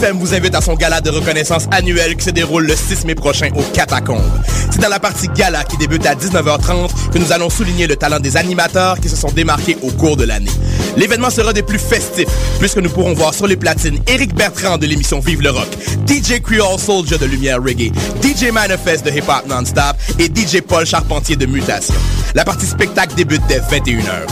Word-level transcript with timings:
FM 0.00 0.18
vous 0.18 0.32
invite 0.34 0.54
à 0.54 0.62
son 0.62 0.76
gala 0.76 1.02
de 1.02 1.10
reconnaissance 1.10 1.66
annuel 1.70 2.16
qui 2.16 2.24
se 2.24 2.30
déroule 2.30 2.64
le 2.64 2.74
6 2.74 3.04
mai 3.04 3.14
prochain 3.14 3.50
au 3.54 3.62
Catacombes. 3.74 4.22
C'est 4.70 4.80
dans 4.80 4.88
la 4.88 4.98
partie 4.98 5.28
gala 5.28 5.62
qui 5.64 5.76
débute 5.76 6.06
à 6.06 6.14
19h30 6.14 7.10
que 7.12 7.18
nous 7.18 7.32
allons 7.32 7.50
souligner 7.50 7.86
le 7.86 7.96
talent 7.96 8.18
des 8.18 8.38
animateurs 8.38 8.98
qui 8.98 9.10
se 9.10 9.16
sont 9.16 9.30
démarqués 9.30 9.76
au 9.82 9.90
cours 9.90 10.16
de 10.16 10.24
l'année. 10.24 10.50
L'événement 10.96 11.28
sera 11.28 11.52
des 11.52 11.62
plus 11.62 11.78
festifs 11.78 12.30
puisque 12.60 12.78
nous 12.78 12.88
pourrons 12.88 13.12
voir 13.12 13.34
sur 13.34 13.46
les 13.46 13.56
platines 13.56 13.98
Eric 14.06 14.34
Bertrand 14.34 14.78
de 14.78 14.86
l'émission 14.86 15.20
Vive 15.20 15.42
le 15.42 15.50
Rock, 15.50 15.68
DJ 16.06 16.40
Creole 16.40 16.78
Soldier 16.78 17.18
de 17.18 17.26
Lumière 17.26 17.62
Reggae, 17.62 17.92
DJ 18.22 18.52
Manifest 18.52 19.04
de 19.04 19.10
Hip 19.10 19.28
Hop 19.28 19.46
Non-Stop 19.48 19.96
et 20.18 20.26
DJ 20.26 20.62
Paul 20.62 20.86
Charpentier 20.86 21.36
de 21.36 21.44
Mutation. 21.44 21.94
La 22.34 22.46
partie 22.46 22.66
spectacle 22.66 23.14
débute 23.16 23.42
dès 23.48 23.58
21h. 23.58 24.28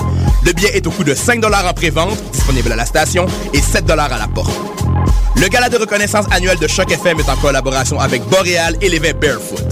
Le 0.47 0.53
billet 0.53 0.71
est 0.75 0.87
au 0.87 0.91
coût 0.91 1.05
de 1.05 1.15
5 1.15 1.45
en 1.45 1.73
pré-vente, 1.75 2.17
disponible 2.33 2.73
à 2.73 2.77
la 2.77 2.87
station, 2.87 3.27
et 3.53 3.61
7 3.61 3.91
à 3.91 3.97
la 3.97 4.29
porte. 4.35 4.88
Le 5.37 5.49
gala 5.49 5.69
de 5.69 5.77
reconnaissance 5.77 6.27
annuel 6.31 6.59
de 6.59 6.67
Choc 6.67 6.91
FM 6.91 7.21
est 7.21 7.29
en 7.29 7.37
collaboration 7.37 8.01
avec 8.01 8.23
Boréal 8.25 8.77
et 8.81 8.89
les 8.89 8.99
Barefoot. 8.99 9.65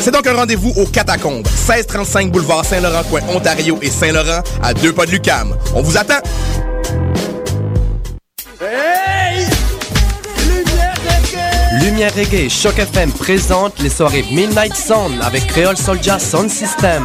C'est 0.00 0.12
donc 0.12 0.26
un 0.26 0.34
rendez-vous 0.34 0.72
au 0.76 0.86
Catacombes, 0.86 1.46
1635 1.46 2.30
boulevard 2.30 2.64
Saint-Laurent, 2.64 3.02
coin 3.10 3.20
Ontario 3.34 3.78
et 3.82 3.90
Saint-Laurent, 3.90 4.42
à 4.62 4.74
deux 4.74 4.92
pas 4.92 5.06
de 5.06 5.10
Lucam. 5.10 5.56
On 5.74 5.82
vous 5.82 5.96
attend! 5.96 6.20
Lumière 11.82 12.14
Reggae, 12.14 12.48
Choc 12.48 12.78
FM 12.78 13.12
présente 13.12 13.78
les 13.80 13.90
soirées 13.90 14.24
Midnight 14.30 14.74
Sound 14.76 15.20
avec 15.22 15.46
Creole 15.46 15.76
Soldier 15.76 16.18
Sound 16.18 16.50
System. 16.50 17.04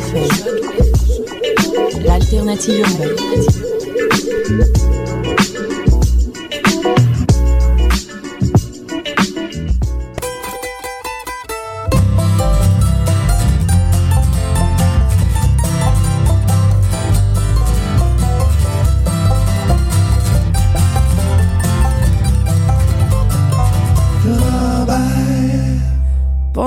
FM, 0.00 0.28
l'alternative 2.04 2.80
urbaine. 2.80 3.16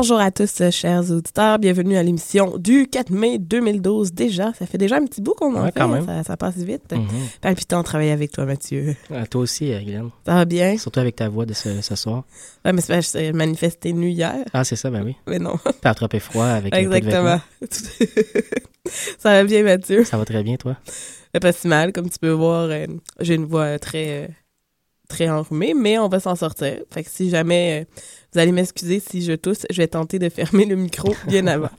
Bonjour 0.03 0.19
à 0.19 0.31
tous, 0.31 0.59
euh, 0.59 0.69
chers 0.69 1.09
auditeurs. 1.11 1.59
Bienvenue 1.59 1.95
à 1.95 2.03
l'émission 2.03 2.57
du 2.57 2.87
4 2.87 3.09
mai 3.09 3.37
2012. 3.39 4.11
Déjà, 4.11 4.51
ça 4.51 4.65
fait 4.65 4.77
déjà 4.77 4.97
un 4.97 5.05
petit 5.05 5.21
bout 5.21 5.33
qu'on 5.33 5.55
en 5.55 5.61
Ouais, 5.61 5.71
fait. 5.71 5.79
quand 5.79 5.87
même. 5.87 6.05
Ça, 6.05 6.23
ça 6.25 6.35
passe 6.35 6.57
vite. 6.57 6.91
Mhm. 6.91 7.07
Palpitant 7.39 7.79
de 7.79 7.85
travailler 7.85 8.11
avec 8.11 8.33
toi, 8.33 8.43
Mathieu. 8.45 8.97
Ah, 9.09 9.25
toi 9.25 9.39
aussi, 9.43 9.71
euh, 9.71 9.79
Guylaine. 9.79 10.09
Ça 10.25 10.33
va 10.35 10.43
bien? 10.43 10.77
Surtout 10.77 10.99
avec 10.99 11.15
ta 11.15 11.29
voix 11.29 11.45
de 11.45 11.53
ce, 11.53 11.81
ce 11.81 11.95
soir. 11.95 12.25
Ouais, 12.65 12.73
mais 12.73 12.81
c'est 12.81 13.01
j'ai 13.13 13.31
manifesté 13.31 13.93
nu 13.93 14.09
hier. 14.09 14.43
Ah, 14.51 14.65
c'est 14.65 14.75
ça, 14.75 14.89
ben 14.89 15.03
oui. 15.05 15.15
Mais 15.25 15.39
non. 15.39 15.55
T'as 15.79 15.91
attrapé 15.91 16.19
froid 16.19 16.47
avec 16.47 16.75
un 16.75 16.83
peu 16.83 16.89
de 16.89 16.95
Exactement. 16.97 17.39
ça 19.19 19.29
va 19.31 19.43
bien, 19.45 19.63
Mathieu? 19.63 20.03
Ça 20.03 20.17
va 20.17 20.25
très 20.25 20.43
bien, 20.43 20.57
toi? 20.57 20.75
Pas 21.39 21.53
si 21.53 21.69
mal. 21.69 21.93
Comme 21.93 22.09
tu 22.09 22.19
peux 22.19 22.31
voir, 22.31 22.67
euh, 22.69 22.87
j'ai 23.21 23.35
une 23.35 23.45
voix 23.45 23.79
très, 23.79 24.25
euh, 24.25 24.27
très 25.07 25.29
enrhumée, 25.29 25.73
mais 25.73 25.97
on 25.97 26.09
va 26.09 26.19
s'en 26.19 26.35
sortir. 26.35 26.79
Fait 26.91 27.05
que 27.05 27.09
si 27.09 27.29
jamais 27.29 27.83
euh, 27.83 28.01
vous 28.33 28.39
allez 28.39 28.51
m'excuser 28.51 28.99
si 28.99 29.21
je 29.21 29.33
tousse, 29.33 29.65
je 29.69 29.77
vais 29.77 29.87
tenter 29.87 30.19
de 30.19 30.29
fermer 30.29 30.65
le 30.65 30.75
micro 30.75 31.15
bien 31.27 31.47
avant. 31.47 31.69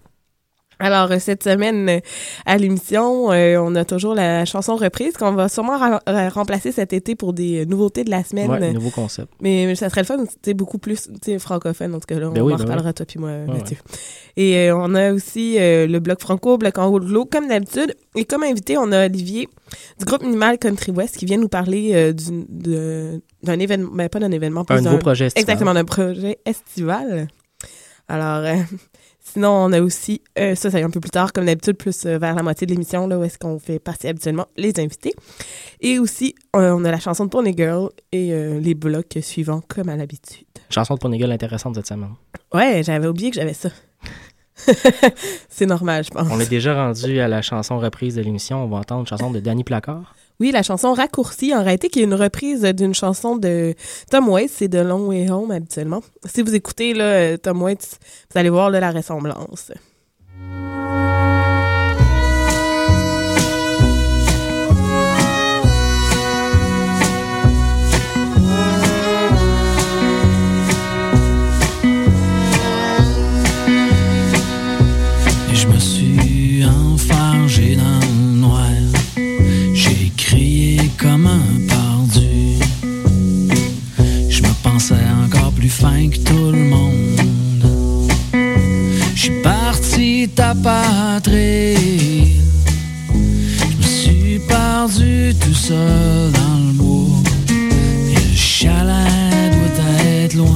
Alors, 0.79 1.11
euh, 1.11 1.19
cette 1.19 1.45
semaine, 1.45 1.89
euh, 1.89 2.01
à 2.47 2.57
l'émission, 2.57 3.33
euh, 3.33 3.59
on 3.59 3.75
a 3.75 3.85
toujours 3.85 4.15
la 4.15 4.45
chanson 4.45 4.77
reprise 4.77 5.15
qu'on 5.15 5.33
va 5.33 5.49
sûrement 5.49 5.99
remplacer 6.33 6.73
cet 6.73 6.93
été 6.93 7.15
pour 7.15 7.33
des 7.33 7.67
nouveautés 7.67 8.05
de 8.05 8.11
la 8.11 8.25
semaine. 8.25 8.51
Ouais, 8.51 8.73
nouveau 8.73 8.91
concept. 8.91 9.33
Mais, 9.41 9.65
mais 9.67 9.75
ça 9.75 9.89
serait 9.89 10.03
le 10.03 10.07
fun, 10.07 10.25
sais, 10.45 10.55
beaucoup 10.55 10.79
plus, 10.79 11.09
francophone, 11.39 11.95
en 11.95 12.01
tout 12.01 12.07
cas, 12.07 12.19
là, 12.19 12.29
on 12.29 12.33
Ben 12.33 12.43
oui, 12.43 12.53
en 12.53 12.57
ben 12.57 12.63
reparlera, 12.63 12.89
oui. 12.89 12.95
toi 12.95 13.07
puis 13.07 13.19
moi, 13.19 13.31
Mathieu. 13.47 13.77
Et 14.37 14.69
euh, 14.69 14.77
on 14.77 14.95
a 14.95 15.13
aussi 15.13 15.57
euh, 15.59 15.87
le 15.87 16.01
bloc 16.01 16.21
franco, 16.21 16.59
bloc 16.59 16.79
anglo, 16.79 17.25
comme 17.25 17.49
d'habitude. 17.49 17.95
Et 18.17 18.25
comme 18.25 18.43
invité, 18.43 18.77
on 18.79 18.91
a 18.93 19.07
Olivier 19.07 19.49
du 19.99 20.05
groupe 20.05 20.23
Minimal 20.23 20.59
Country 20.59 20.93
West 20.93 21.17
qui 21.17 21.25
vient 21.25 21.39
nous 21.39 21.49
parler 21.49 22.13
d'un 22.15 23.59
événement, 23.59 23.91
ben 23.93 24.09
pas 24.09 24.21
d'un 24.21 24.31
événement, 24.31 24.65
plus 24.65 24.77
Un 24.77 24.83
nouveau 24.83 24.99
projet 24.99 25.27
estival. 25.27 25.43
Exactement, 25.43 25.75
d'un 25.75 25.85
projet 25.85 26.39
estival. 26.45 27.29
Alors, 28.09 28.45
euh, 28.45 28.57
sinon, 29.35 29.51
on 29.51 29.73
a 29.73 29.81
aussi, 29.81 30.23
euh, 30.39 30.55
ça, 30.55 30.71
ça 30.71 30.79
un 30.79 30.91
peu 30.91 31.01
plus 31.01 31.11
tard, 31.11 31.33
comme 31.33 31.45
d'habitude, 31.45 31.77
plus 31.77 32.07
euh, 32.07 32.19
vers 32.19 32.35
la 32.35 32.43
moitié 32.43 32.67
de 32.67 32.73
l'émission, 32.73 33.09
là, 33.09 33.19
où 33.19 33.25
est-ce 33.25 33.37
qu'on 33.37 33.59
fait 33.59 33.81
passer 33.81 34.09
habituellement 34.09 34.47
les 34.57 34.73
invités. 34.79 35.13
Et 35.81 35.99
aussi, 35.99 36.37
euh, 36.55 36.71
on 36.73 36.85
a 36.85 36.91
la 36.91 37.01
chanson 37.01 37.25
de 37.25 37.31
Pony 37.31 37.53
Girl 37.57 37.91
et 38.13 38.33
euh, 38.33 38.61
les 38.61 38.75
blocs 38.75 39.19
suivants, 39.21 39.61
comme 39.67 39.89
à 39.89 39.97
l'habitude. 39.97 40.47
Chanson 40.71 40.95
de 40.95 41.01
Pony 41.01 41.19
Girl 41.19 41.33
intéressante 41.33 41.75
cette 41.75 41.89
semaine. 41.89 42.15
Ouais, 42.53 42.83
j'avais 42.85 43.09
oublié 43.09 43.31
que 43.31 43.37
j'avais 43.37 43.55
ça. 43.55 43.71
C'est 45.49 45.67
normal, 45.67 46.05
je 46.05 46.11
pense. 46.11 46.29
On 46.31 46.39
est 46.39 46.49
déjà 46.49 46.75
rendu 46.75 47.19
à 47.19 47.27
la 47.27 47.43
chanson 47.43 47.79
reprise 47.79 48.15
de 48.15 48.23
l'émission. 48.23 48.63
On 48.63 48.69
va 48.69 48.79
entendre 48.79 49.01
une 49.01 49.07
chanson 49.09 49.33
de 49.33 49.41
Danny 49.41 49.65
Placard. 49.65 50.15
Oui, 50.41 50.51
la 50.51 50.63
chanson 50.65 50.93
Raccourci, 50.93 51.55
en 51.55 51.63
réalité, 51.63 51.89
qui 51.89 52.01
est 52.01 52.05
une 52.05 52.15
reprise 52.15 52.63
d'une 52.63 52.95
chanson 52.95 53.37
de 53.37 53.75
Tom 54.11 54.29
Waits, 54.29 54.51
c'est 54.53 54.69
de 54.69 54.81
Long 54.81 55.07
Way 55.07 55.31
Home 55.31 55.53
habituellement. 55.53 56.03
Si 56.25 56.43
vous 56.43 56.55
écoutez 56.55 56.93
là, 56.93 57.05
euh, 57.05 57.37
Tom 57.37 57.63
Waits, 57.63 57.99
vous 58.33 58.39
allez 58.39 58.51
voir 58.51 58.71
là, 58.71 58.81
la 58.81 58.91
ressemblance. 58.91 59.71
Trail. 91.23 92.41
Je 93.13 93.77
me 93.77 93.83
suis 93.83 94.39
perdu 94.49 95.35
tout 95.41 95.55
seul 95.55 96.33
dans 96.33 96.59
le 96.67 96.73
bois. 96.73 97.23
Et 98.11 98.15
le 98.15 98.37
chalet 98.37 99.53
doit 99.53 100.05
être 100.05 100.35
loin. 100.35 100.49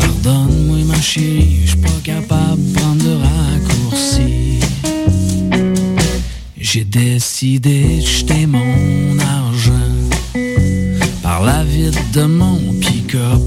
Pardonne-moi 0.00 0.84
ma 0.86 1.00
chérie, 1.00 1.60
je 1.64 1.70
suis 1.70 1.78
pas 1.78 2.00
capable 2.02 2.62
de 2.64 2.78
prendre 2.78 3.04
de 3.04 3.16
raccourci. 3.26 4.60
J'ai 6.58 6.84
décidé 6.84 7.96
de 7.96 8.06
jeter 8.06 8.46
mon 8.46 9.18
argent 9.18 9.90
par 11.22 11.42
la 11.42 11.64
vide 11.64 11.98
de 12.12 12.24
mon 12.24 12.58
pick-up. 12.80 13.40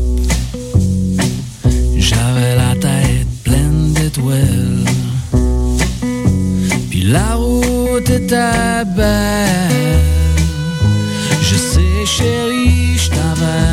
J'avais 1.98 2.56
la 2.56 2.75
tête 2.75 3.02
Puis 6.89 7.03
la 7.03 7.35
route 7.35 8.09
était 8.09 8.85
belle. 8.95 9.99
Je 11.41 11.55
sais, 11.55 12.05
chérie, 12.05 12.97
je 12.97 13.09
promis 13.09 13.72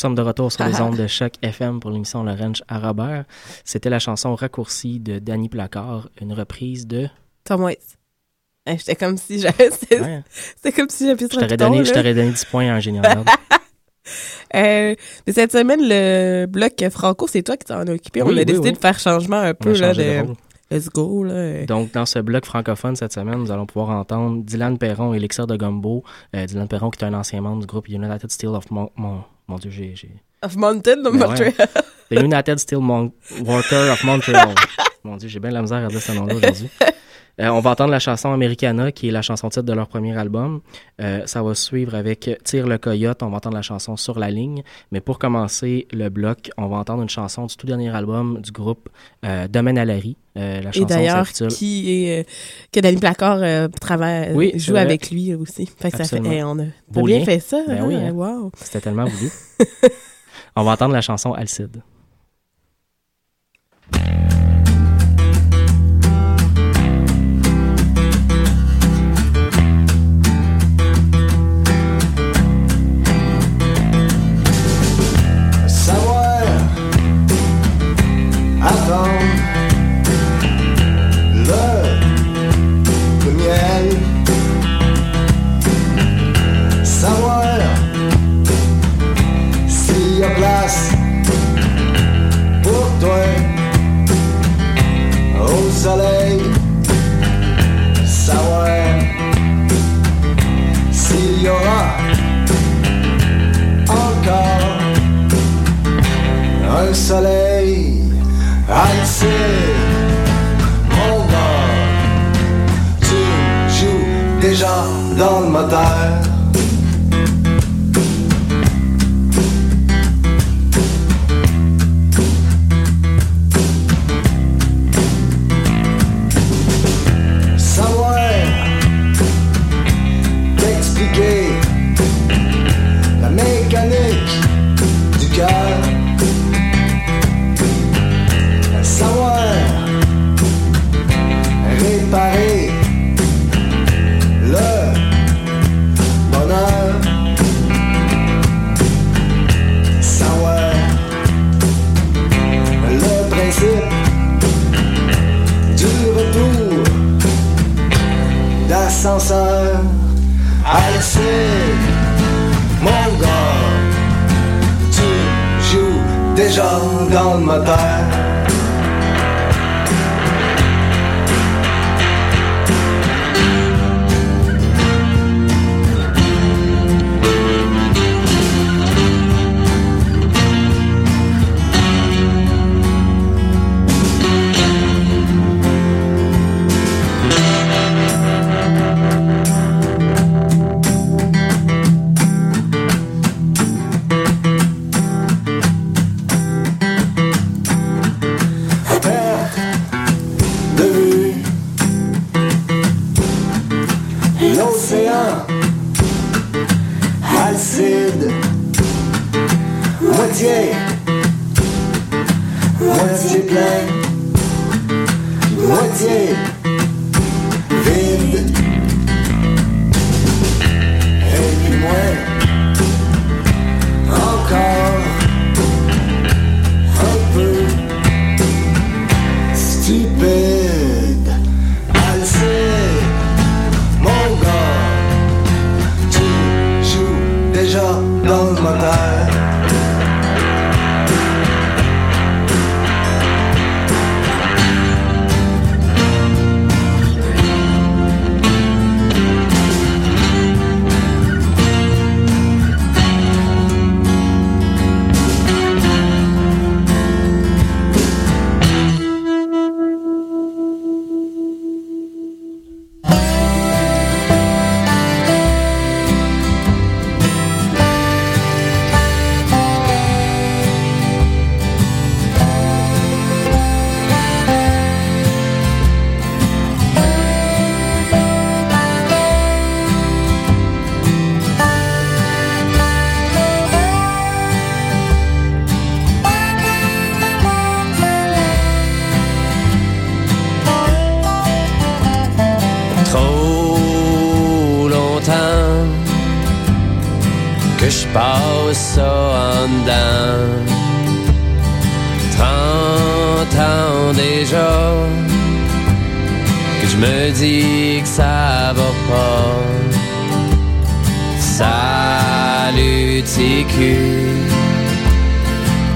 Nous 0.00 0.08
sommes 0.08 0.14
de 0.14 0.22
retour 0.22 0.50
sur 0.50 0.64
les 0.64 0.76
Ah. 0.76 0.86
ondes 0.86 0.96
de 0.96 1.06
choc 1.06 1.34
FM 1.42 1.78
pour 1.78 1.90
l'émission 1.90 2.22
Le 2.22 2.32
Ranch 2.32 2.62
à 2.68 2.78
Robert. 2.78 3.26
C'était 3.66 3.90
la 3.90 3.98
chanson 3.98 4.34
Raccourci 4.34 4.98
de 4.98 5.18
Danny 5.18 5.50
Placard, 5.50 6.08
une 6.22 6.32
reprise 6.32 6.86
de. 6.86 7.10
Tom 7.44 7.64
Waits. 7.64 7.98
Hein, 8.66 8.76
J'étais 8.78 8.96
comme 8.96 9.18
si 9.18 9.40
j'avais. 9.40 9.70
C'était 9.78 10.00
Ouais, 10.00 10.72
comme 10.74 10.88
si 10.88 11.04
j'avais 11.06 11.20
je 11.20 11.26
t'aurais 11.26 11.54
donné, 11.54 11.84
je 11.84 11.92
t'aurais 11.92 12.14
donné 12.14 12.30
10 12.30 12.44
points 12.46 12.74
en 12.74 12.80
général. 12.80 13.24
Euh, 14.56 14.94
mais 15.26 15.32
cette 15.32 15.52
semaine, 15.52 15.80
le 15.82 16.46
bloc 16.46 16.72
franco, 16.90 17.28
c'est 17.28 17.42
toi 17.42 17.56
qui 17.56 17.66
t'en 17.66 17.86
as 17.86 17.92
occupé. 17.92 18.22
On 18.22 18.28
a 18.28 18.30
oui, 18.30 18.44
décidé 18.46 18.70
oui. 18.70 18.72
de 18.72 18.78
faire 18.78 18.98
changement 18.98 19.36
un 19.36 19.54
peu 19.54 19.78
là, 19.78 19.92
de 19.94 20.24
let's 20.70 20.88
go. 20.88 21.22
Là. 21.22 21.66
Donc, 21.66 21.92
dans 21.92 22.06
ce 22.06 22.18
bloc 22.18 22.44
francophone 22.46 22.96
cette 22.96 23.12
semaine, 23.12 23.38
nous 23.38 23.50
allons 23.52 23.66
pouvoir 23.66 23.90
entendre 23.90 24.42
Dylan 24.42 24.78
Perron, 24.78 25.14
Elixir 25.14 25.46
de 25.46 25.56
Gumbo. 25.56 26.02
Euh, 26.34 26.46
Dylan 26.46 26.66
Perron, 26.66 26.90
qui 26.90 27.04
est 27.04 27.06
un 27.06 27.14
ancien 27.14 27.40
membre 27.40 27.60
du 27.60 27.66
groupe 27.66 27.88
United 27.88 28.30
Steel 28.30 28.50
of 28.50 28.70
Mon... 28.70 28.90
Mon, 28.96 29.22
mon 29.50 29.56
Dieu, 29.58 29.70
j'ai... 29.70 29.94
j'ai- 29.96 30.14
Of 30.42 30.56
Mountain 30.56 31.02
Ben 31.02 31.10
ouais. 31.10 31.18
Montréal. 31.18 31.52
The 32.10 32.22
United 32.22 32.58
Steel 32.58 32.78
Mon- 32.80 33.12
Worker 33.44 33.90
of 33.92 34.02
Montreal. 34.04 34.54
Mon 35.04 35.16
Dieu, 35.16 35.28
j'ai 35.28 35.40
bien 35.40 35.50
la 35.50 35.60
misère 35.62 35.84
à 35.84 35.88
dire 35.88 36.00
ce 36.00 36.12
nom-là 36.12 36.34
aujourd'hui. 36.34 36.68
Euh, 37.40 37.48
on 37.48 37.60
va 37.60 37.70
entendre 37.70 37.90
la 37.90 37.98
chanson 37.98 38.32
Americana, 38.32 38.92
qui 38.92 39.08
est 39.08 39.10
la 39.10 39.22
chanson 39.22 39.48
titre 39.48 39.64
de 39.64 39.72
leur 39.72 39.88
premier 39.88 40.16
album. 40.16 40.60
Euh, 41.00 41.22
ça 41.26 41.42
va 41.42 41.54
suivre 41.54 41.94
avec 41.94 42.30
Tire 42.44 42.66
le 42.66 42.78
Coyote. 42.78 43.22
On 43.22 43.28
va 43.30 43.36
entendre 43.36 43.56
la 43.56 43.62
chanson 43.62 43.96
Sur 43.96 44.18
la 44.18 44.30
ligne. 44.30 44.62
Mais 44.92 45.00
pour 45.00 45.18
commencer 45.18 45.86
le 45.92 46.08
bloc, 46.08 46.50
on 46.58 46.66
va 46.68 46.76
entendre 46.76 47.02
une 47.02 47.08
chanson 47.08 47.46
du 47.46 47.56
tout 47.56 47.66
dernier 47.66 47.94
album 47.94 48.40
du 48.40 48.50
groupe 48.52 48.88
euh, 49.24 49.48
Domaine 49.48 49.78
à 49.78 49.84
la 49.84 49.94
Rie. 49.94 50.16
Euh, 50.36 50.60
la 50.60 50.70
Et 50.70 50.72
chanson 50.72 50.84
d'ailleurs, 50.86 51.26
s'intitule 51.26 51.48
qui 51.48 51.90
est. 52.06 52.28
que 52.72 52.80
Danny 52.80 52.98
Placard 52.98 53.70
travaille, 53.80 54.32
Oui, 54.34 54.52
joue 54.56 54.76
avec 54.76 55.10
lui 55.10 55.34
aussi. 55.34 55.66
Fait 55.66 55.90
que 55.90 55.98
ça 55.98 56.04
fait. 56.04 56.16
Absolument. 56.18 56.30
hey, 56.32 56.42
on 56.42 56.58
a 56.58 56.64
Beau 56.88 57.02
bien 57.04 57.18
lien. 57.18 57.24
fait 57.24 57.40
ça. 57.40 57.62
Ben 57.66 57.78
hein? 57.82 57.84
oui, 57.86 57.94
hein. 57.96 58.12
Wow. 58.12 58.52
C'était 58.56 58.80
tellement 58.80 59.04
voulu. 59.06 59.30
on 60.56 60.62
va 60.62 60.72
entendre 60.72 60.94
la 60.94 61.00
chanson 61.00 61.32
Alcide. 61.32 61.82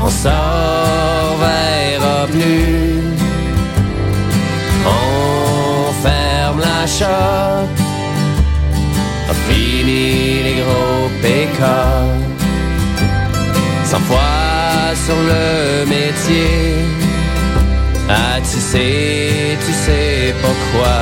On 0.01 0.09
s'en 0.09 1.37
verra 1.41 2.27
plus. 2.31 3.03
On 4.87 5.93
ferme 6.03 6.61
la 6.61 6.87
shop. 6.87 7.69
A 9.31 9.35
fini 9.49 10.43
les 10.45 10.57
gros 10.61 11.09
PK. 11.23 11.61
Cent 13.85 14.01
fois 14.01 14.95
sur 15.07 15.17
le 15.17 15.87
métier. 15.87 16.85
Ah, 18.09 18.39
tu 18.41 18.61
sais, 18.61 19.59
tu 19.67 19.73
sais 19.73 20.35
pas 20.41 20.57
quoi. 20.73 21.01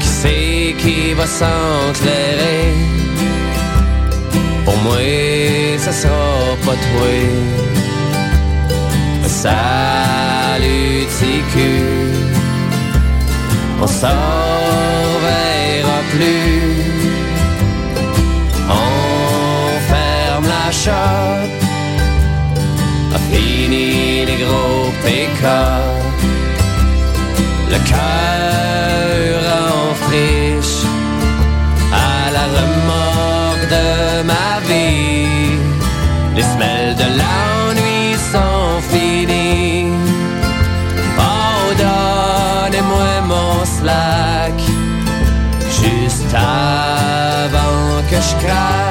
Qui 0.00 0.08
c'est 0.08 0.74
qui 0.82 1.14
va 1.14 1.26
s'enclairer? 1.26 3.05
Moi, 4.86 5.78
ça 5.78 5.92
sera 5.92 6.56
pas 6.64 6.76
toi. 6.86 7.16
Salut 9.26 11.06
TQ 11.18 11.52
On 13.82 13.86
s'en 13.86 14.22
verra 15.24 15.98
plus. 16.12 16.96
On 18.68 19.70
ferme 19.90 20.46
la 20.54 20.72
shop 20.72 21.48
A 23.14 23.18
fini 23.30 24.24
les 24.28 24.38
gros 24.42 24.90
PK 25.04 25.42
Le 27.72 27.78
cœur 27.90 29.38
en 29.68 29.94
friche. 30.04 30.78
À 31.92 32.30
la 32.36 32.44
remorque 32.56 33.66
de 33.74 34.22
ma 34.22 34.55
Les 34.68 36.42
semelles 36.42 36.96
de 36.96 37.04
l'ennui 37.18 38.16
sont 38.32 38.80
finies. 38.90 39.92
Oh, 41.18 41.72
donnez-moi 41.78 43.20
mon 43.26 43.64
slack 43.64 44.58
Juste 45.68 46.34
avant 46.34 48.02
que 48.10 48.16
je 48.16 48.46
craque 48.46 48.85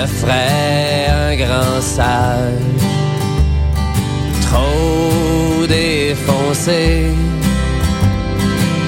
me 0.00 0.06
ferait 0.06 1.06
un 1.08 1.36
grand 1.36 1.80
sage, 1.80 2.84
Trop 4.46 5.66
défoncé, 5.66 7.12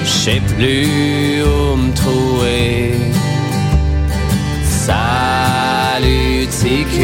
je 0.03 0.09
sais 0.09 0.41
plus 0.55 1.43
où 1.43 1.75
me 1.75 1.93
trouver. 1.93 2.95
Salut, 4.87 6.47
TQ, 6.47 6.97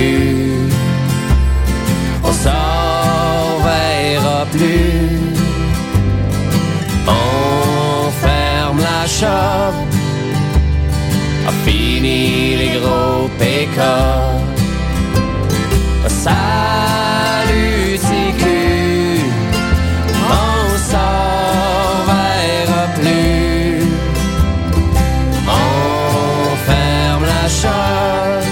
on 2.23 2.33
s'en 2.43 3.47
verra 3.65 4.45
plus. 4.51 5.19
On 7.07 8.11
ferme 8.23 8.79
la 8.79 9.07
shop 9.07 9.88
au 12.83 13.27
PK. 13.39 13.79
Salut 16.07 17.97
TQ, 18.07 18.43
on 20.43 20.77
s'en 20.89 22.05
verra 22.09 22.85
plus. 22.99 23.83
On 25.47 26.55
ferme 26.67 27.25
la 27.33 27.45
chasse, 27.47 28.47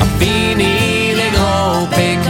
on 0.00 0.08
finit 0.18 1.14
les 1.20 1.30
gros 1.36 1.86
PK. 1.96 2.28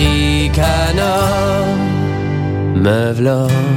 Americana, 0.00 1.14
me 2.74 3.00
v'là. 3.12 3.69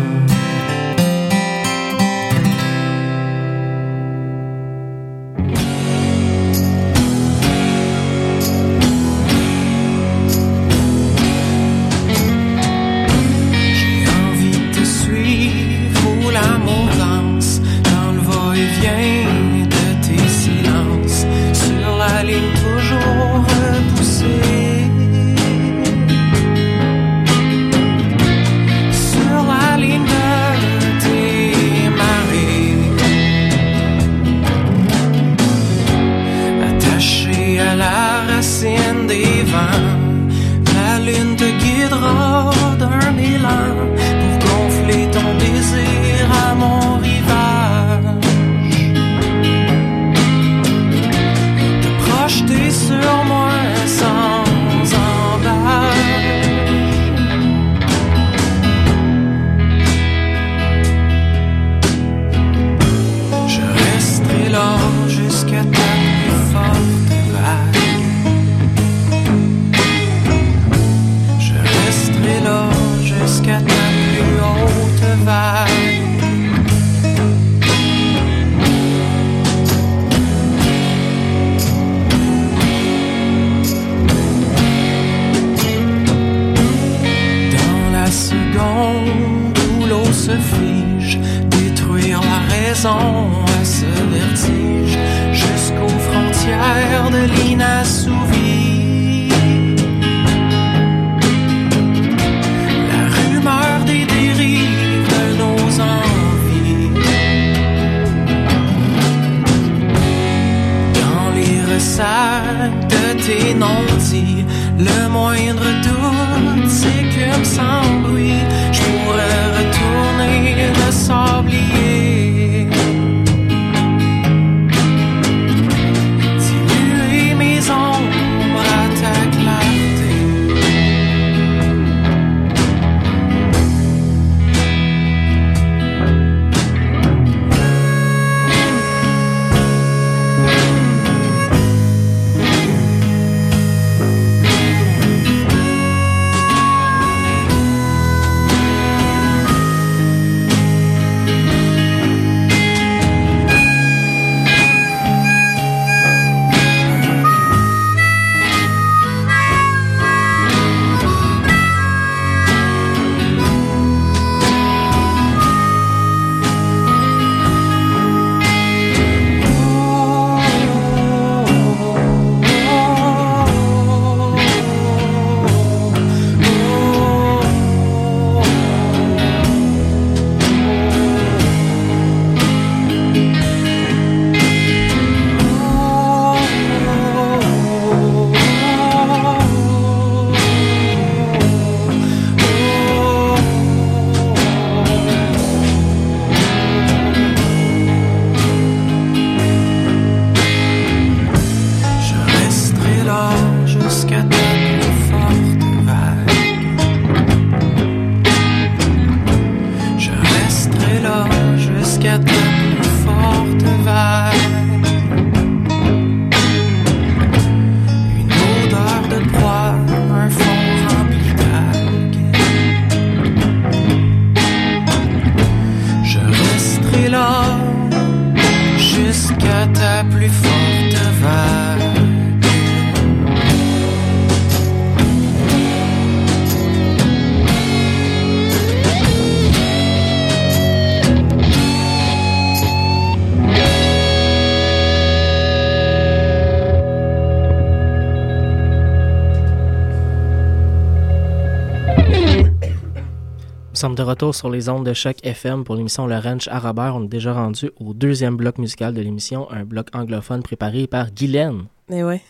Sommes 253.83 253.96
de 253.96 254.01
retour 254.03 254.33
sur 254.33 254.50
les 254.50 254.69
ondes 254.69 254.85
de 254.85 254.93
choc 254.93 255.17
FM 255.24 255.65
pour 255.65 255.75
l'émission 255.75 256.07
Le 256.07 256.17
Ranch 256.17 256.48
à 256.48 256.57
Robert. 256.57 256.96
On 256.96 257.03
est 257.03 257.09
déjà 257.09 257.33
rendu 257.33 257.69
au 257.81 257.93
deuxième 257.93 258.37
bloc 258.37 258.57
musical 258.57 258.93
de 258.93 259.01
l'émission, 259.01 259.51
un 259.51 259.65
bloc 259.65 259.87
anglophone 259.91 260.41
préparé 260.41 260.87
par 260.87 261.11
Guylaine. 261.11 261.65
Mais 261.89 262.01
ouais. 262.01 262.22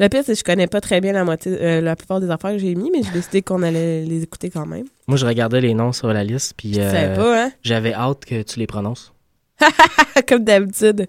Le 0.00 0.08
pire, 0.08 0.22
c'est 0.24 0.32
que 0.32 0.38
je 0.38 0.44
connais 0.44 0.68
pas 0.68 0.80
très 0.80 1.02
bien 1.02 1.12
la 1.12 1.24
moitié, 1.24 1.52
euh, 1.60 1.82
la 1.82 1.94
plupart 1.94 2.20
des 2.20 2.30
affaires 2.30 2.52
que 2.52 2.58
j'ai 2.58 2.74
mis, 2.74 2.90
mais 2.90 3.02
j'ai 3.02 3.10
décidé 3.10 3.42
qu'on 3.42 3.62
allait 3.62 4.06
les 4.06 4.22
écouter 4.22 4.48
quand 4.48 4.64
même. 4.64 4.86
Moi, 5.08 5.18
je 5.18 5.26
regardais 5.26 5.60
les 5.60 5.74
noms 5.74 5.92
sur 5.92 6.10
la 6.10 6.24
liste, 6.24 6.54
puis 6.56 6.72
euh, 6.78 7.16
hein? 7.18 7.52
j'avais 7.62 7.92
hâte 7.92 8.24
que 8.24 8.40
tu 8.40 8.58
les 8.58 8.66
prononces. 8.66 9.12
Comme 10.26 10.44
d'habitude. 10.44 11.06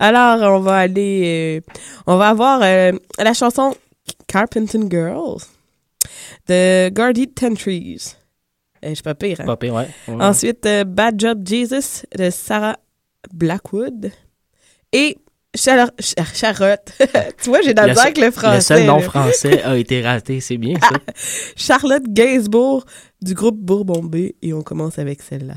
Alors, 0.00 0.56
on 0.56 0.58
va 0.58 0.78
aller. 0.78 1.60
euh, 1.64 1.72
on 2.08 2.16
va 2.16 2.30
avoir 2.30 2.60
euh, 2.64 2.90
la 3.20 3.34
chanson 3.34 3.72
Carpenton 4.26 4.88
Girls 4.90 5.42
de 6.48 6.88
Guardian 6.88 7.54
Trees. 7.54 8.16
Euh, 8.86 8.90
je 8.90 8.94
suis 8.94 9.02
pas 9.02 9.14
pire, 9.14 9.40
hein? 9.40 9.44
Pas 9.46 9.56
pire, 9.56 9.74
ouais. 9.74 9.88
Ouais. 10.08 10.22
Ensuite, 10.24 10.64
euh, 10.66 10.84
Bad 10.84 11.20
Job 11.20 11.42
Jesus 11.46 12.04
de 12.16 12.30
Sarah 12.30 12.76
Blackwood. 13.32 14.10
Et 14.92 15.18
Char- 15.54 15.90
Char- 15.98 16.34
Charlotte. 16.34 16.92
tu 17.42 17.48
vois, 17.48 17.62
j'ai 17.62 17.72
de 17.74 17.80
la 17.80 17.88
misère 17.88 18.04
avec 18.04 18.18
le 18.18 18.30
français. 18.30 18.56
Le 18.56 18.60
seul 18.80 18.86
nom 18.86 18.96
là. 18.98 19.02
français 19.02 19.62
a 19.64 19.76
été 19.76 20.02
raté, 20.02 20.40
c'est 20.40 20.58
bien 20.58 20.78
ça. 20.80 20.90
Charlotte 21.56 22.04
Gainsbourg 22.08 22.84
du 23.22 23.34
groupe 23.34 23.58
Bourbon 23.58 24.02
B. 24.02 24.16
Et 24.42 24.52
on 24.52 24.62
commence 24.62 24.98
avec 24.98 25.22
celle-là. 25.22 25.54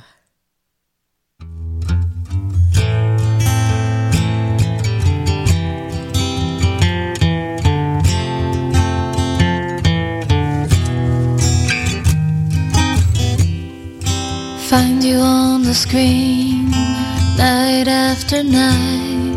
Find 14.69 15.03
you 15.03 15.17
on 15.17 15.63
the 15.63 15.73
screen 15.73 16.69
night 17.39 17.87
after 17.87 18.43
night. 18.43 19.35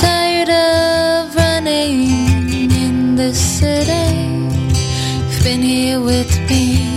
Tired 0.00 0.48
of 0.48 1.36
running 1.36 2.70
in 2.72 3.14
the 3.14 3.34
city. 3.34 4.08
You've 5.28 5.44
been 5.44 5.60
here 5.60 6.00
with 6.00 6.32
me 6.48 6.88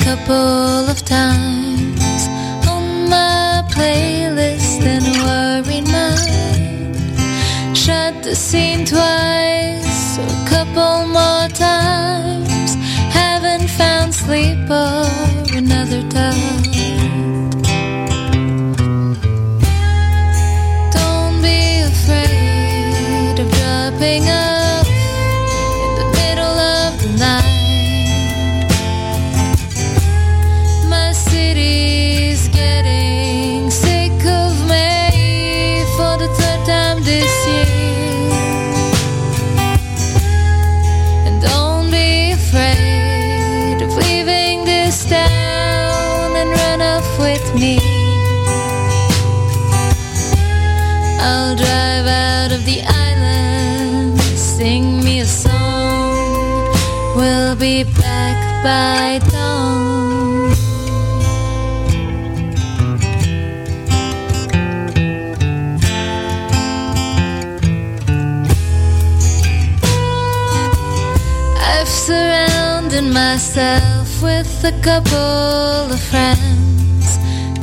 a 0.00 0.04
couple 0.04 0.88
of 0.88 1.04
times 1.04 2.26
on 2.66 3.10
my 3.10 3.62
playlist 3.68 4.80
and 4.80 5.04
worried 5.26 5.86
mind. 5.92 7.76
Shot 7.76 8.22
the 8.22 8.34
scene 8.34 8.86
twice, 8.86 10.16
a 10.16 10.48
couple 10.48 11.06
more 11.08 11.48
times. 11.48 12.55
Found 13.78 14.14
sleep 14.14 14.70
or 14.70 15.06
another 15.54 16.02
touch. 16.08 16.75
By 58.76 59.18
dawn. 59.30 60.50
I've 71.72 71.88
surrounded 71.88 73.06
myself 73.22 74.08
with 74.22 74.52
a 74.72 74.74
couple 74.88 75.92
of 75.96 76.00
friends, 76.12 77.06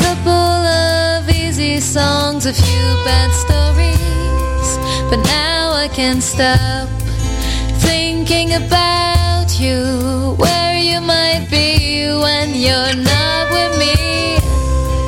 couple 0.05 0.59
of 0.85 1.29
easy 1.29 1.79
songs, 1.79 2.41
a 2.53 2.53
few 2.53 2.87
bad 3.07 3.31
stories. 3.43 4.69
But 5.09 5.19
now 5.41 5.73
I 5.83 5.87
can't 5.97 6.23
stop 6.33 6.89
thinking 7.87 8.53
about 8.53 9.22
you, 9.63 10.35
where 10.37 10.77
you 10.77 10.99
might 10.99 11.47
be 11.49 12.07
when 12.25 12.53
you're 12.53 12.95
not 13.11 13.43
with 13.55 13.73
me. 13.79 13.95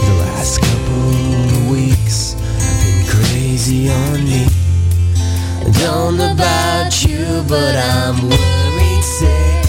The 0.07 0.13
last 0.23 0.61
couple 0.61 1.11
of 1.55 1.69
weeks 1.69 2.33
have 2.63 2.79
been 2.85 3.01
crazy 3.15 3.89
on 3.89 4.23
me. 4.23 4.47
Don't 5.83 6.15
know 6.17 6.31
about 6.31 7.03
you, 7.03 7.43
but 7.49 7.75
I'm 7.75 8.15
worried 8.29 9.03
sick 9.03 9.65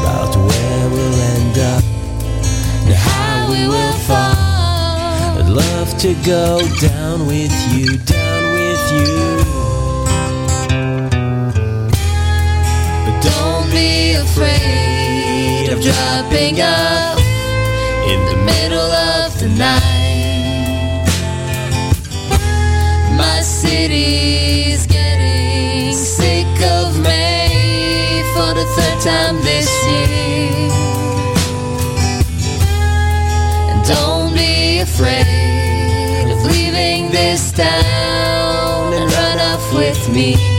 about 0.00 0.36
where 0.36 0.84
we'll 0.90 1.20
end 1.34 1.58
up 1.74 1.84
and 2.86 2.94
how 2.94 3.50
we 3.50 3.66
will 3.66 3.98
fall. 4.06 5.40
I'd 5.40 5.48
love 5.48 5.98
to 5.98 6.14
go 6.24 6.60
down 6.80 7.26
with 7.26 7.54
you, 7.74 7.98
down 7.98 8.42
with 8.54 8.82
you. 8.92 9.16
But 13.04 13.16
Don't 13.22 13.55
dropping 15.86 16.60
off 16.60 17.16
in 18.10 18.18
the 18.26 18.36
middle 18.44 18.90
of 19.14 19.38
the 19.38 19.48
night. 19.50 21.06
My 23.16 23.40
city's 23.40 24.84
getting 24.88 25.92
sick 25.92 26.54
of 26.78 26.98
me 26.98 28.22
for 28.34 28.50
the 28.58 28.66
third 28.74 29.00
time 29.00 29.36
this 29.42 29.70
year. 29.86 30.70
And 33.70 33.80
don't 33.86 34.34
be 34.34 34.80
afraid 34.80 36.32
of 36.32 36.42
leaving 36.50 37.12
this 37.12 37.52
town 37.52 38.92
and 38.92 39.12
run 39.12 39.38
off 39.38 39.72
with 39.72 40.08
me. 40.08 40.55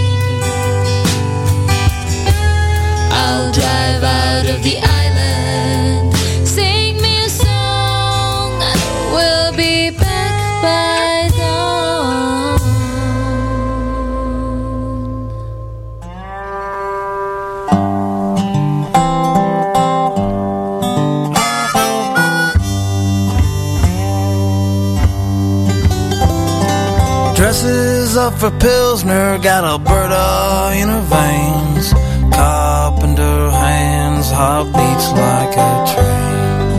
Up 28.27 28.39
for 28.39 28.51
Pilsner, 28.59 29.37
got 29.37 29.63
Alberta 29.63 30.71
in 30.81 30.89
her 30.89 31.05
veins. 31.15 31.93
Carpenter 32.35 33.51
hands, 33.51 34.29
heart 34.29 34.67
beats 34.67 35.07
like 35.23 35.53
a 35.69 35.71
train. 35.91 36.77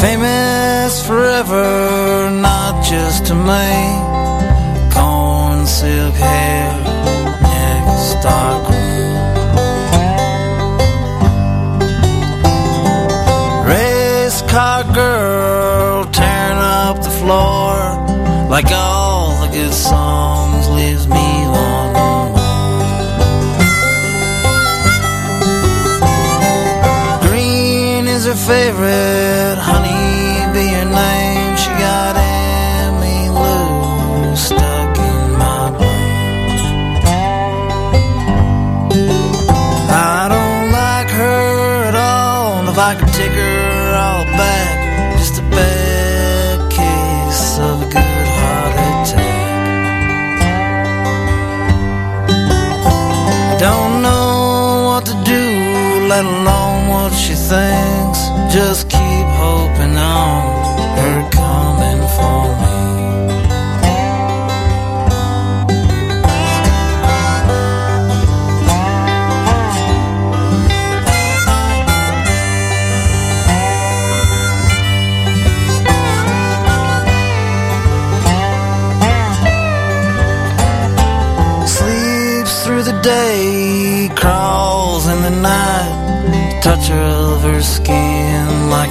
Famous 0.00 1.06
forever, 1.06 2.30
not 2.30 2.82
just 2.82 3.26
to 3.26 3.34
me. 3.34 4.07
just 58.50 58.97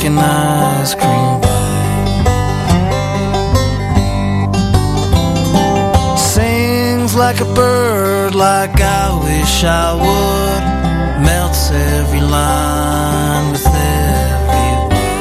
An 0.08 0.18
ice 0.20 0.96
cream. 0.96 1.42
Sings 6.18 7.14
like 7.14 7.42
a 7.42 7.46
bird, 7.54 8.34
like 8.34 8.80
I 8.80 9.12
wish 9.26 9.66
I 9.66 9.94
would. 10.04 10.64
Melts 11.26 11.72
every 11.72 12.22
line 12.22 13.52
with 13.52 13.68
every 13.68 14.70
word. 14.88 15.20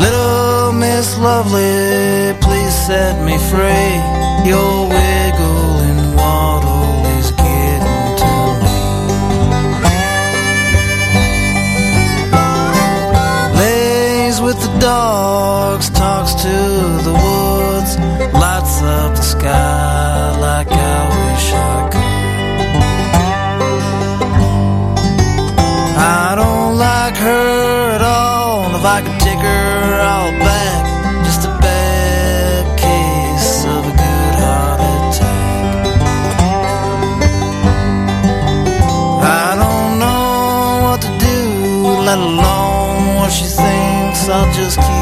Little 0.00 0.72
Miss 0.72 1.18
Lovely, 1.18 2.32
please 2.40 2.74
set 2.86 3.22
me 3.22 3.36
free. 3.50 4.00
Your 4.48 4.95
just 44.56 44.80
keep 44.80 44.95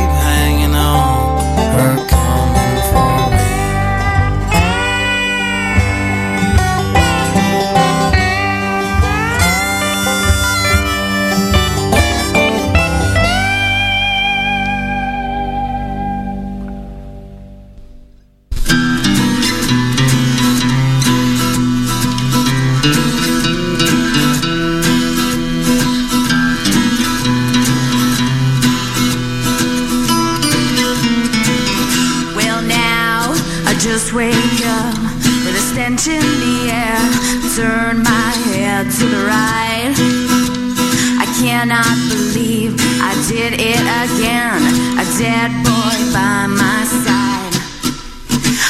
believe 42.34 42.74
I 43.00 43.14
did 43.28 43.54
it 43.54 43.84
again. 44.02 44.60
A 44.98 45.04
dead 45.18 45.50
boy 45.62 45.96
by 46.12 46.46
my 46.50 46.82
side. 46.84 47.54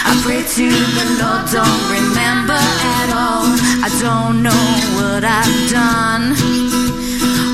I 0.05 0.13
pray 0.23 0.43
to 0.43 0.69
the 0.97 1.07
Lord, 1.21 1.45
don't 1.49 1.85
remember 1.89 2.61
at 2.99 3.09
all. 3.17 3.49
I 3.81 3.91
don't 4.05 4.43
know 4.43 4.67
what 4.97 5.25
I've 5.25 5.71
done. 5.71 6.37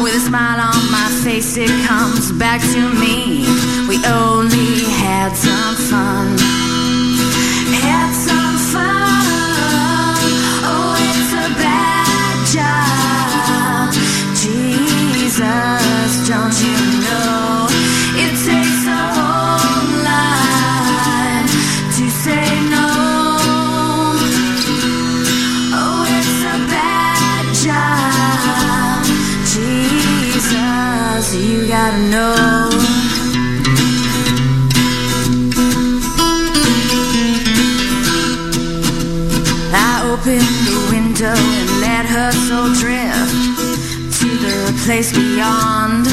With 0.02 0.16
a 0.16 0.20
smile 0.20 0.60
on 0.60 0.82
my 0.90 1.08
face, 1.22 1.56
it 1.56 1.70
comes 1.86 2.32
back 2.32 2.60
to 2.60 2.82
me. 3.02 3.46
We 3.88 3.96
only 4.06 4.84
had 4.90 5.32
some 5.36 5.76
fun. 5.90 6.39
place 44.90 45.12
beyond. 45.12 46.04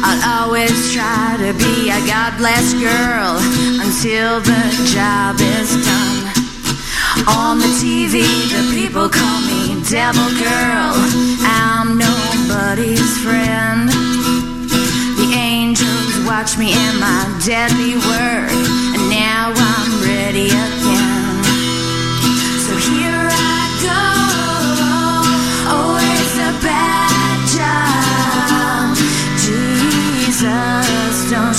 I'll 0.00 0.44
always 0.44 0.94
try 0.94 1.36
to 1.44 1.52
be 1.60 1.90
a 1.90 2.00
God 2.08 2.32
bless 2.38 2.72
girl 2.72 3.36
until 3.84 4.40
the 4.40 4.64
job 4.96 5.36
is 5.36 5.68
done. 5.84 6.24
On 7.28 7.58
the 7.58 7.68
TV, 7.76 8.24
the 8.48 8.64
people 8.72 9.10
call 9.10 9.40
me 9.44 9.76
Devil 9.90 10.30
Girl. 10.40 10.94
I'm 11.44 11.98
nobody's 12.00 13.12
friend. 13.20 13.90
The 15.20 15.28
angels 15.36 16.14
watch 16.24 16.56
me 16.56 16.72
in 16.72 16.94
my 16.98 17.20
deadly 17.44 17.96
work, 18.08 18.56
and 18.96 19.04
now 19.10 19.52
I'm 19.54 20.02
ready 20.08 20.46
again. 20.46 21.09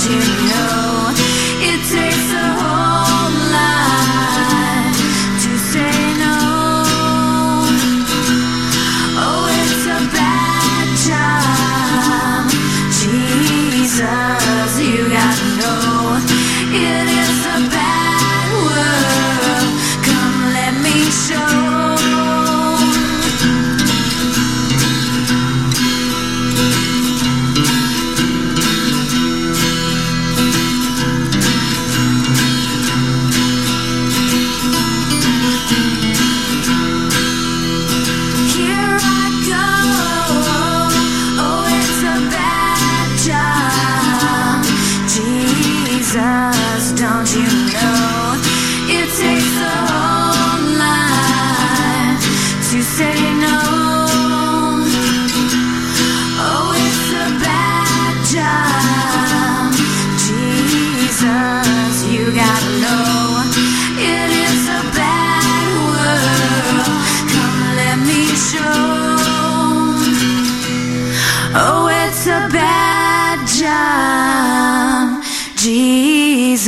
to 0.04 0.51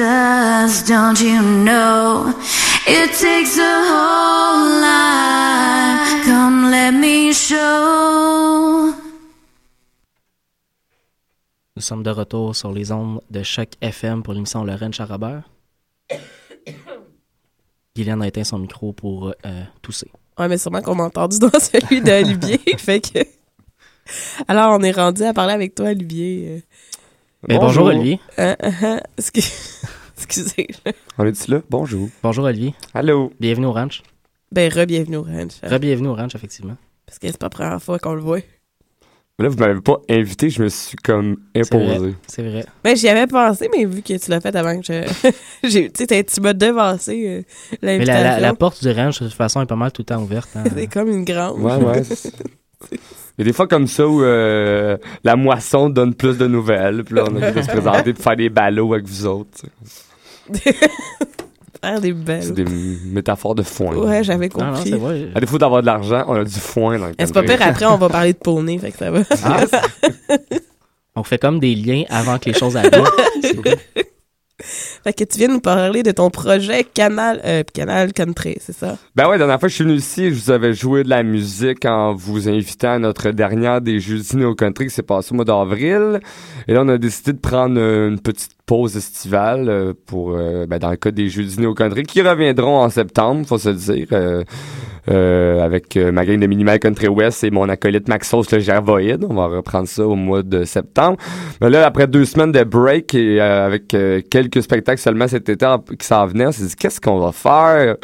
Jesus, 0.05 0.83
don't 0.85 1.21
you 1.21 1.41
know? 1.41 2.35
It 2.87 3.11
takes 3.13 3.57
a 3.59 3.75
whole 3.89 4.81
lot. 4.85 6.25
Come 6.25 6.71
let 6.71 6.93
me 6.93 7.33
show. 7.33 8.93
Nous 11.77 11.83
sommes 11.83 12.03
de 12.03 12.11
retour 12.11 12.55
sur 12.55 12.73
les 12.73 12.93
ondes 12.93 13.21
de 13.31 13.43
Choc 13.43 13.71
FM 13.81 14.23
pour 14.23 14.35
l'émission 14.35 14.63
Lorraine 14.65 14.93
Charrobert. 14.93 15.43
Guylaine 17.97 18.23
a 18.23 18.29
éteint 18.29 18.45
son 18.45 18.59
micro 18.59 18.93
pour 18.93 19.29
euh, 19.47 19.65
tousser. 19.81 20.11
Ouais, 20.39 20.49
mais 20.49 20.59
sûrement 20.59 20.83
qu'on 20.83 20.95
m'a 20.95 21.05
entendu 21.05 21.39
dans 21.39 21.49
celui 21.59 22.03
d'Olivier. 22.03 22.61
fait 22.77 23.01
que. 23.01 23.21
Alors, 24.49 24.79
on 24.79 24.83
est 24.83 24.93
rendu 24.93 25.23
à 25.23 25.33
parler 25.33 25.55
avec 25.55 25.75
toi, 25.75 25.87
Olivier. 25.87 26.63
Ben, 27.49 27.59
bonjour, 27.59 27.87
Olivier. 27.87 28.21
Euh, 28.39 28.55
euh, 28.63 28.71
euh, 28.83 28.99
excuse- 29.19 29.83
Excusez. 30.17 30.69
On 31.19 31.25
est 31.27 31.49
là? 31.49 31.61
Bonjour. 31.69 32.09
Bonjour 32.23 32.45
Olivier. 32.45 32.75
Allô? 32.95 33.33
Bienvenue 33.41 33.67
au 33.67 33.73
ranch. 33.73 34.03
Ben, 34.53 34.73
re-bienvenue 34.73 35.17
au 35.17 35.23
ranch. 35.25 35.53
Re-bienvenue 35.63 36.09
au 36.09 36.15
ranch, 36.15 36.35
effectivement. 36.35 36.77
Parce 37.05 37.19
que 37.19 37.27
c'est 37.27 37.37
pas 37.39 37.47
la 37.47 37.51
première 37.51 37.83
fois 37.83 37.99
qu'on 37.99 38.15
le 38.15 38.21
voit. 38.23 38.39
Là, 39.41 39.49
vous 39.49 39.59
m'avez 39.59 39.81
pas 39.81 40.01
invité, 40.09 40.49
je 40.49 40.63
me 40.63 40.69
suis 40.69 40.97
comme 40.97 41.37
imposé. 41.57 42.15
C'est 42.29 42.49
vrai. 42.49 42.65
Ben, 42.85 42.97
j'y 42.97 43.09
avais 43.09 43.27
pensé, 43.27 43.69
mais 43.77 43.85
vu 43.85 44.01
que 44.01 44.17
tu 44.17 44.31
l'as 44.31 44.41
fait 44.41 44.55
avant 44.55 44.81
que 44.81 44.87
je. 44.87 45.31
j'ai- 45.69 45.91
tu 45.91 46.07
sais, 46.09 46.25
tu 46.25 46.41
m'as 46.41 46.53
devancé 46.53 47.27
euh, 47.29 47.43
Mais 47.83 47.99
l'invitation. 47.99 48.23
la, 48.23 48.31
la- 48.35 48.41
la 48.41 48.55
porte 48.55 48.81
du 48.83 48.91
ranch, 48.93 49.21
de 49.21 49.27
toute 49.27 49.37
façon, 49.37 49.61
est 49.61 49.67
pas 49.67 49.75
mal 49.77 49.91
tout 49.91 50.03
le 50.03 50.07
temps 50.07 50.23
ouverte. 50.23 50.51
hein. 50.55 50.63
C'est 50.75 50.87
comme 50.87 51.11
une 51.11 51.25
grande. 51.25 51.59
Ouais, 51.61 51.75
ouais. 51.77 52.03
Il 53.37 53.41
y 53.41 53.43
a 53.43 53.51
des 53.51 53.53
fois 53.53 53.67
comme 53.67 53.87
ça 53.89 54.07
où 54.07 54.23
euh, 54.23 54.97
la 55.25 55.35
moisson 55.37 55.91
donne 55.91 56.15
plus 56.15 56.39
de 56.39 56.47
nouvelles, 56.47 57.03
puis 57.05 57.17
là, 57.17 57.25
on 57.29 57.35
a 57.37 57.49
envie 57.49 57.55
de 57.57 57.63
se 57.63 57.67
présenter 57.69 58.13
pour 58.13 58.23
faire 58.23 58.37
des 58.37 58.49
ballots 58.49 58.95
avec 58.95 59.07
vous 59.07 59.27
autres. 59.27 59.65
Faire 61.83 62.01
des 62.01 62.13
belles. 62.13 62.43
C'est 62.45 62.53
des 62.55 62.65
métaphores 62.65 63.55
de 63.55 63.63
foin. 63.63 63.95
Ouais, 63.95 64.25
j'avais 64.25 64.49
Non, 64.57 64.65
non, 64.67 64.73
compris. 64.75 64.93
vrai. 64.93 65.29
À 65.35 65.41
défaut 65.41 65.59
d'avoir 65.59 65.83
de 65.83 65.87
l'argent, 65.87 66.25
on 66.29 66.35
a 66.35 66.45
du 66.45 66.51
foin 66.59 66.99
dans 66.99 67.09
le 67.09 67.15
c'est 67.19 67.35
pas 67.35 67.43
pire, 67.43 67.59
après, 67.61 67.85
on 67.85 67.99
va 67.99 68.09
parler 68.09 68.33
de 68.33 68.39
poney, 68.39 68.79
fait 68.79 68.91
que 68.91 68.97
ça 68.99 69.11
va. 69.11 69.21
Ah, 69.45 69.65
On 71.17 71.23
fait 71.23 71.39
comme 71.39 71.61
des 71.61 71.75
liens 71.75 72.05
avant 72.09 72.39
que 72.39 72.47
les 72.47 72.55
choses 72.55 72.77
arrivent. 72.77 72.91
fait 75.05 75.13
que 75.13 75.25
tu 75.25 75.39
viens 75.39 75.49
nous 75.49 75.61
parler 75.61 76.03
de 76.03 76.11
ton 76.11 76.31
projet 76.31 76.83
Canal, 76.83 77.41
euh, 77.45 77.63
Canal 77.75 78.13
Country, 78.15 78.57
c'est 78.59 78.75
ça? 78.75 78.97
Ben 79.15 79.25
ouais, 79.25 79.33
la 79.33 79.39
dernière 79.39 79.61
fois 79.61 79.69
que 79.69 79.71
je 79.71 79.75
suis 79.75 79.85
venu 79.85 79.97
ici, 79.97 80.31
je 80.31 80.35
vous 80.43 80.51
avais 80.51 80.73
joué 80.73 81.05
de 81.05 81.11
la 81.11 81.23
musique 81.23 81.85
en 81.85 82.15
vous 82.15 82.49
invitant 82.49 82.93
à 82.93 82.99
notre 82.99 83.31
dernière 83.31 83.83
des 83.83 84.01
Jeudis 84.01 84.37
Néo 84.37 84.55
Country 84.55 84.87
qui 84.87 84.95
s'est 84.95 85.03
passée 85.03 85.33
au 85.33 85.37
mois 85.37 85.45
d'avril. 85.45 86.21
Et 86.67 86.73
là, 86.73 86.83
on 86.83 86.89
a 86.89 86.97
décidé 86.97 87.35
de 87.35 87.39
prendre 87.39 87.79
euh, 87.79 88.09
une 88.09 88.19
petite 88.19 88.53
pause 88.65 88.97
estivale 88.97 89.69
euh, 89.69 89.93
pour, 90.07 90.35
euh, 90.35 90.65
ben, 90.67 90.79
dans 90.79 90.91
le 90.91 90.97
cas 90.97 91.11
des 91.11 91.29
Jeudis 91.29 91.61
Néo 91.61 91.75
Country 91.75 92.05
qui 92.05 92.23
reviendront 92.23 92.79
en 92.79 92.89
septembre, 92.89 93.47
faut 93.47 93.59
se 93.59 93.69
dire, 93.69 94.09
avec 95.09 95.97
euh, 95.97 96.13
ma 96.13 96.25
gang 96.25 96.39
de 96.39 96.47
Minimal 96.47 96.79
Country 96.79 97.09
West 97.09 97.45
et 97.45 97.51
mon 97.51 97.69
acolyte 97.69 98.09
Maxos 98.09 98.51
le 98.53 98.59
Gervoïde. 98.59 99.25
On 99.29 99.35
va 99.35 99.47
reprendre 99.47 99.89
ça 99.89 100.07
au 100.07 100.15
mois 100.15 100.43
de 100.43 100.65
septembre. 100.65 101.19
Mais 101.61 101.71
là, 101.71 101.87
après 101.87 102.07
deux 102.07 102.25
semaines 102.25 102.53
de 102.53 102.65
break 102.65 103.15
et 103.15 103.41
euh, 103.41 103.67
avec 103.67 103.93
euh, 103.95 104.21
quelques 104.31 104.63
spectacles 104.63 105.01
seulement 105.01 105.29
cet 105.29 105.49
été 105.49 105.67
qui 105.99 106.07
s'en 106.07 106.27
venaient, 106.27 106.47
on 106.47 106.53
s'est 106.53 106.65
dit 106.65 106.77
qu'est-ce 106.77 107.01
qu'on 107.01 107.19
va 107.19 107.33
faire? 107.33 107.97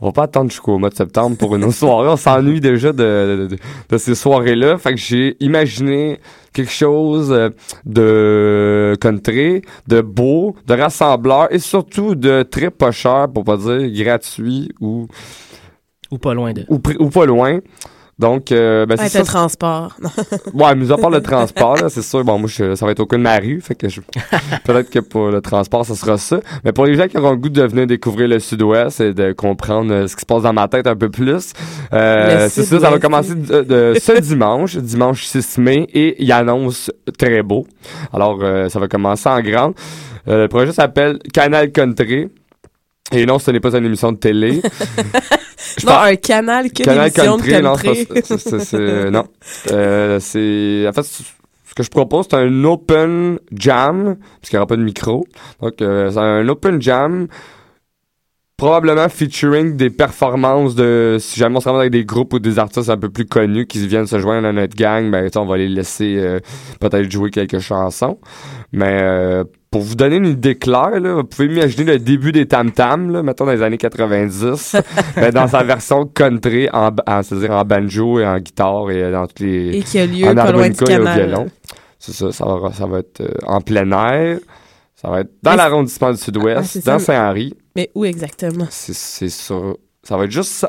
On 0.00 0.06
va 0.06 0.12
pas 0.12 0.22
attendre 0.24 0.50
jusqu'au 0.50 0.78
mois 0.78 0.90
de 0.90 0.94
septembre 0.94 1.36
pour 1.36 1.56
une 1.56 1.64
autre 1.64 1.74
soirée. 1.74 2.08
On 2.08 2.16
s'ennuie 2.16 2.60
déjà 2.60 2.92
de, 2.92 3.48
de, 3.50 3.56
de 3.88 3.98
ces 3.98 4.14
soirées-là. 4.14 4.78
Fait 4.78 4.94
que 4.94 5.00
j'ai 5.00 5.36
imaginé 5.40 6.18
quelque 6.56 6.72
chose 6.72 7.32
euh, 7.32 7.50
de 7.84 8.96
country, 9.00 9.62
de 9.86 10.00
beau, 10.00 10.56
de 10.66 10.74
rassembleur 10.74 11.48
et 11.50 11.58
surtout 11.58 12.14
de 12.14 12.42
très 12.42 12.70
pas 12.70 12.92
cher, 12.92 13.28
pour 13.32 13.44
pas 13.44 13.58
dire 13.58 13.90
gratuit 14.04 14.70
ou, 14.80 15.06
Ou 16.10 16.18
pas 16.18 16.34
loin 16.34 16.52
de. 16.52 16.64
ou, 16.68 16.80
ou 17.00 17.10
pas 17.10 17.26
loin. 17.26 17.58
Donc, 18.18 18.50
euh, 18.50 18.86
ben, 18.86 18.96
Ouais, 18.98 19.08
c'est 19.10 19.18
le 19.18 19.24
ça. 19.26 19.30
transport. 19.32 19.94
Ouais, 20.54 20.74
mis 20.74 20.90
à 20.90 20.96
part 20.96 21.10
le 21.10 21.20
transport, 21.20 21.76
là, 21.76 21.90
c'est 21.90 22.00
sûr. 22.00 22.24
Bon, 22.24 22.38
moi, 22.38 22.48
je- 22.50 22.74
ça 22.74 22.86
va 22.86 22.92
être 22.92 23.00
au 23.00 23.04
coin 23.06 23.18
de 23.18 23.24
ma 23.24 23.36
rue, 23.36 23.60
fait 23.60 23.74
que 23.74 23.90
je- 23.90 24.00
peut-être 24.64 24.88
que 24.88 25.00
pour 25.00 25.28
le 25.28 25.42
transport, 25.42 25.84
ça 25.84 25.94
sera 25.94 26.16
ça. 26.16 26.40
Mais 26.64 26.72
pour 26.72 26.86
les 26.86 26.94
gens 26.94 27.08
qui 27.08 27.18
auront 27.18 27.32
le 27.32 27.36
goût 27.36 27.50
de 27.50 27.62
venir 27.62 27.86
découvrir 27.86 28.26
le 28.28 28.38
Sud-Ouest 28.38 29.02
et 29.02 29.12
de 29.12 29.32
comprendre 29.32 29.92
euh, 29.92 30.06
ce 30.06 30.16
qui 30.16 30.22
se 30.22 30.26
passe 30.26 30.44
dans 30.44 30.54
ma 30.54 30.66
tête 30.66 30.86
un 30.86 30.96
peu 30.96 31.10
plus, 31.10 31.52
euh, 31.92 32.48
c'est 32.48 32.62
ça, 32.64 32.80
ça 32.80 32.88
va 32.90 32.98
commencer 32.98 33.34
de, 33.34 33.60
de 33.62 33.94
ce 34.00 34.12
dimanche, 34.20 34.76
dimanche 34.78 35.24
6 35.26 35.58
mai, 35.58 35.86
et 35.92 36.16
il 36.22 36.32
annonce 36.32 36.90
très 37.18 37.42
beau. 37.42 37.66
Alors, 38.14 38.38
euh, 38.42 38.70
ça 38.70 38.78
va 38.80 38.88
commencer 38.88 39.28
en 39.28 39.42
grande. 39.42 39.74
Euh, 40.26 40.44
le 40.44 40.48
projet 40.48 40.72
s'appelle 40.72 41.18
Canal 41.34 41.70
Country. 41.70 42.28
Et 43.12 43.24
non, 43.24 43.38
ce 43.38 43.50
n'est 43.52 43.60
pas 43.60 43.76
une 43.76 43.84
émission 43.84 44.10
de 44.10 44.16
télé. 44.16 44.60
Je 45.78 45.86
non, 45.86 45.92
pense- 45.92 46.06
un 46.06 46.16
canal 46.16 46.72
que 46.72 46.82
Canal 46.82 47.10
d'émissions 47.10 47.36
de 47.36 47.42
Country, 47.42 47.62
non, 47.62 47.74
country. 47.76 48.06
c'est. 48.24 48.38
C'est- 48.38 48.58
c'est- 48.60 49.10
non. 49.10 49.24
Euh, 49.72 50.18
c'est, 50.20 50.86
en 50.88 50.92
fait, 50.92 51.02
ce 51.02 51.74
que 51.74 51.82
je 51.82 51.90
propose, 51.90 52.26
c'est 52.30 52.36
un 52.36 52.64
open 52.64 53.38
jam, 53.52 54.16
parce 54.40 54.48
qu'il 54.50 54.56
n'y 54.56 54.58
aura 54.58 54.66
pas 54.66 54.76
de 54.76 54.82
micro. 54.82 55.26
Donc, 55.60 55.82
euh, 55.82 56.10
c'est 56.10 56.18
un 56.18 56.48
open 56.48 56.80
jam, 56.80 57.26
probablement 58.56 59.08
featuring 59.10 59.76
des 59.76 59.90
performances 59.90 60.74
de, 60.74 61.18
si 61.20 61.38
jamais 61.38 61.56
on 61.58 61.60
se 61.60 61.68
ramasse 61.68 61.80
avec 61.80 61.92
des 61.92 62.06
groupes 62.06 62.32
ou 62.32 62.38
des 62.38 62.58
artistes 62.58 62.88
un 62.88 62.96
peu 62.96 63.10
plus 63.10 63.26
connus 63.26 63.66
qui 63.66 63.86
viennent 63.86 64.06
se 64.06 64.18
joindre 64.18 64.48
à 64.48 64.52
notre 64.52 64.74
gang, 64.74 65.10
ben, 65.10 65.24
tu 65.26 65.32
sais, 65.32 65.38
on 65.38 65.44
va 65.44 65.58
les 65.58 65.68
laisser 65.68 66.16
euh, 66.18 66.40
peut-être 66.80 67.10
jouer 67.10 67.30
quelques 67.30 67.58
chansons. 67.58 68.18
Mais 68.72 68.98
euh, 69.02 69.44
pour 69.76 69.84
vous 69.84 69.94
donner 69.94 70.16
une 70.16 70.26
idée 70.26 70.54
claire, 70.54 71.00
là, 71.00 71.16
vous 71.16 71.24
pouvez 71.24 71.48
imaginer 71.48 71.84
le 71.84 71.98
début 71.98 72.32
des 72.32 72.46
Tam 72.46 72.72
Tam, 72.72 73.10
là, 73.10 73.22
mettons 73.22 73.44
dans 73.44 73.52
les 73.52 73.60
années 73.60 73.76
90, 73.76 74.76
mais 75.16 75.30
dans 75.32 75.46
sa 75.48 75.64
version 75.64 76.06
country, 76.06 76.66
en, 76.72 76.90
c'est-à-dire 77.22 77.50
en 77.50 77.62
banjo 77.62 78.18
et 78.18 78.26
en 78.26 78.38
guitare 78.38 78.90
et 78.90 79.12
dans 79.12 79.26
toutes 79.26 79.40
les 79.40 79.76
Et 79.76 79.82
qui 79.82 79.98
a 79.98 80.06
lieu 80.06 80.28
en 80.28 80.34
pas 80.34 80.50
loin 80.50 80.70
du 80.70 80.78
et 80.82 80.98
au 80.98 81.04
violon. 81.04 81.50
C'est 81.98 82.12
ça, 82.12 82.32
ça 82.32 82.46
va, 82.46 82.72
ça 82.72 82.86
va 82.86 83.00
être 83.00 83.20
euh, 83.20 83.28
en 83.46 83.60
plein 83.60 83.90
air. 83.92 84.38
Ça 84.94 85.10
va 85.10 85.20
être 85.20 85.32
dans 85.42 85.56
l'arrondissement 85.56 86.10
du 86.10 86.18
Ah, 86.18 86.24
Sud-Ouest, 86.24 86.64
c'est 86.64 86.80
ça, 86.80 86.92
dans 86.92 86.98
Saint-Henri. 86.98 87.52
Mais 87.74 87.90
où 87.94 88.06
exactement? 88.06 88.68
C'est 88.70 89.28
sur. 89.28 89.76
Ça 90.02 90.16
va 90.16 90.24
être 90.24 90.30
juste 90.30 90.66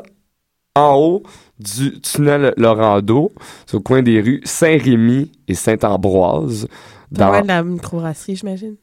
en 0.76 0.96
haut 0.96 1.22
du 1.58 1.98
tunnel 2.02 2.52
Laurando, 2.58 3.32
c'est 3.64 3.76
au 3.76 3.80
coin 3.80 4.02
des 4.02 4.20
rues 4.20 4.42
Saint-Rémy 4.44 5.32
et 5.48 5.54
Saint-Ambroise. 5.54 6.68
Dans, 7.10 7.30
la 7.30 7.62
microbrasserie, 7.62 8.36
j'imagine. 8.36 8.76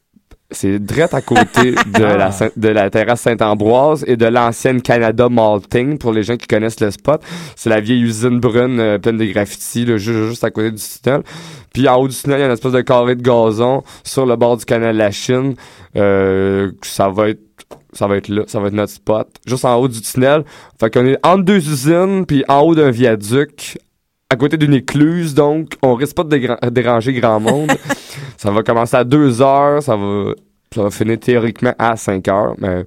C'est 0.51 0.79
direct 0.79 1.13
à 1.13 1.21
côté 1.21 1.71
de, 1.71 2.03
la, 2.17 2.31
Saint- 2.31 2.51
de 2.55 2.67
la 2.69 2.89
terrasse 2.89 3.21
Saint-Ambroise 3.21 4.03
et 4.07 4.15
de 4.15 4.25
l'ancienne 4.25 4.81
Canada 4.81 5.27
Malting, 5.29 5.97
pour 5.97 6.13
les 6.13 6.23
gens 6.23 6.37
qui 6.37 6.47
connaissent 6.47 6.79
le 6.79 6.91
spot. 6.91 7.21
C'est 7.55 7.69
la 7.69 7.79
vieille 7.81 8.01
usine 8.01 8.39
brune 8.39 8.79
euh, 8.79 8.97
pleine 8.99 9.17
de 9.17 9.25
graffitis, 9.25 9.85
là, 9.85 9.97
ju- 9.97 10.27
juste, 10.27 10.43
à 10.43 10.51
côté 10.51 10.71
du 10.71 10.81
tunnel. 10.81 11.21
Puis 11.73 11.87
en 11.89 11.95
haut 11.97 12.07
du 12.07 12.15
tunnel, 12.15 12.37
il 12.37 12.41
y 12.41 12.43
a 12.43 12.47
une 12.47 12.53
espèce 12.53 12.71
de 12.71 12.81
carré 12.81 13.15
de 13.15 13.21
gazon 13.21 13.83
sur 14.03 14.25
le 14.25 14.35
bord 14.35 14.57
du 14.57 14.65
canal 14.65 14.93
de 14.93 14.99
la 14.99 15.11
Chine. 15.11 15.55
Euh, 15.95 16.71
ça 16.83 17.09
va 17.09 17.29
être 17.29 17.41
ça 17.93 18.07
va 18.07 18.17
être 18.17 18.27
là, 18.27 18.43
ça 18.47 18.59
va 18.59 18.67
être 18.67 18.73
notre 18.73 18.91
spot, 18.91 19.27
juste 19.45 19.63
en 19.63 19.75
haut 19.77 19.87
du 19.87 20.01
tunnel. 20.01 20.43
Fait 20.79 20.93
qu'on 20.93 21.05
est 21.05 21.17
entre 21.25 21.43
deux 21.45 21.57
usines, 21.69 22.25
puis 22.25 22.43
en 22.49 22.59
haut 22.59 22.75
d'un 22.75 22.91
viaduc, 22.91 23.77
à 24.29 24.35
côté 24.35 24.57
d'une 24.57 24.73
écluse, 24.73 25.33
donc 25.33 25.77
on 25.81 25.95
risque 25.95 26.15
pas 26.15 26.23
de 26.25 26.69
déranger 26.69 27.13
grand 27.13 27.39
monde. 27.39 27.71
ça 28.45 28.51
va 28.51 28.63
commencer 28.63 28.95
à 28.97 29.03
2 29.03 29.41
heures, 29.41 29.81
ça 29.83 29.95
va, 29.95 30.31
ça 30.73 30.83
va 30.83 30.89
finir 30.91 31.19
théoriquement 31.19 31.73
à 31.77 31.95
5 31.95 32.27
heures, 32.27 32.55
mais 32.59 32.85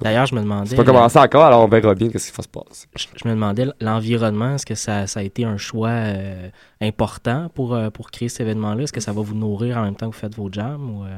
D'ailleurs, 0.00 0.26
je 0.26 0.34
me 0.36 0.40
demandais. 0.42 0.70
c'est 0.70 0.76
pas 0.76 0.84
commencé 0.84 1.18
encore, 1.18 1.44
alors 1.44 1.64
on 1.64 1.68
verra 1.68 1.92
bien 1.94 2.08
qu'est-ce 2.08 2.30
qui 2.30 2.36
va 2.36 2.42
se 2.44 2.48
passer. 2.48 2.86
Je, 2.96 3.06
je 3.16 3.26
me 3.28 3.34
demandais 3.34 3.66
l'environnement, 3.80 4.54
est-ce 4.54 4.64
que 4.66 4.76
ça, 4.76 5.08
ça 5.08 5.20
a 5.20 5.22
été 5.24 5.44
un 5.44 5.56
choix 5.56 5.88
euh, 5.88 6.48
important 6.80 7.48
pour, 7.54 7.74
euh, 7.74 7.90
pour 7.90 8.10
créer 8.12 8.28
cet 8.28 8.42
événement-là? 8.42 8.84
Est-ce 8.84 8.92
que 8.92 9.00
ça 9.00 9.12
va 9.12 9.22
vous 9.22 9.34
nourrir 9.34 9.76
en 9.78 9.82
même 9.82 9.96
temps 9.96 10.08
que 10.08 10.14
vous 10.14 10.20
faites 10.20 10.36
vos 10.36 10.48
jams? 10.52 10.88
Ou, 11.00 11.04
euh? 11.04 11.08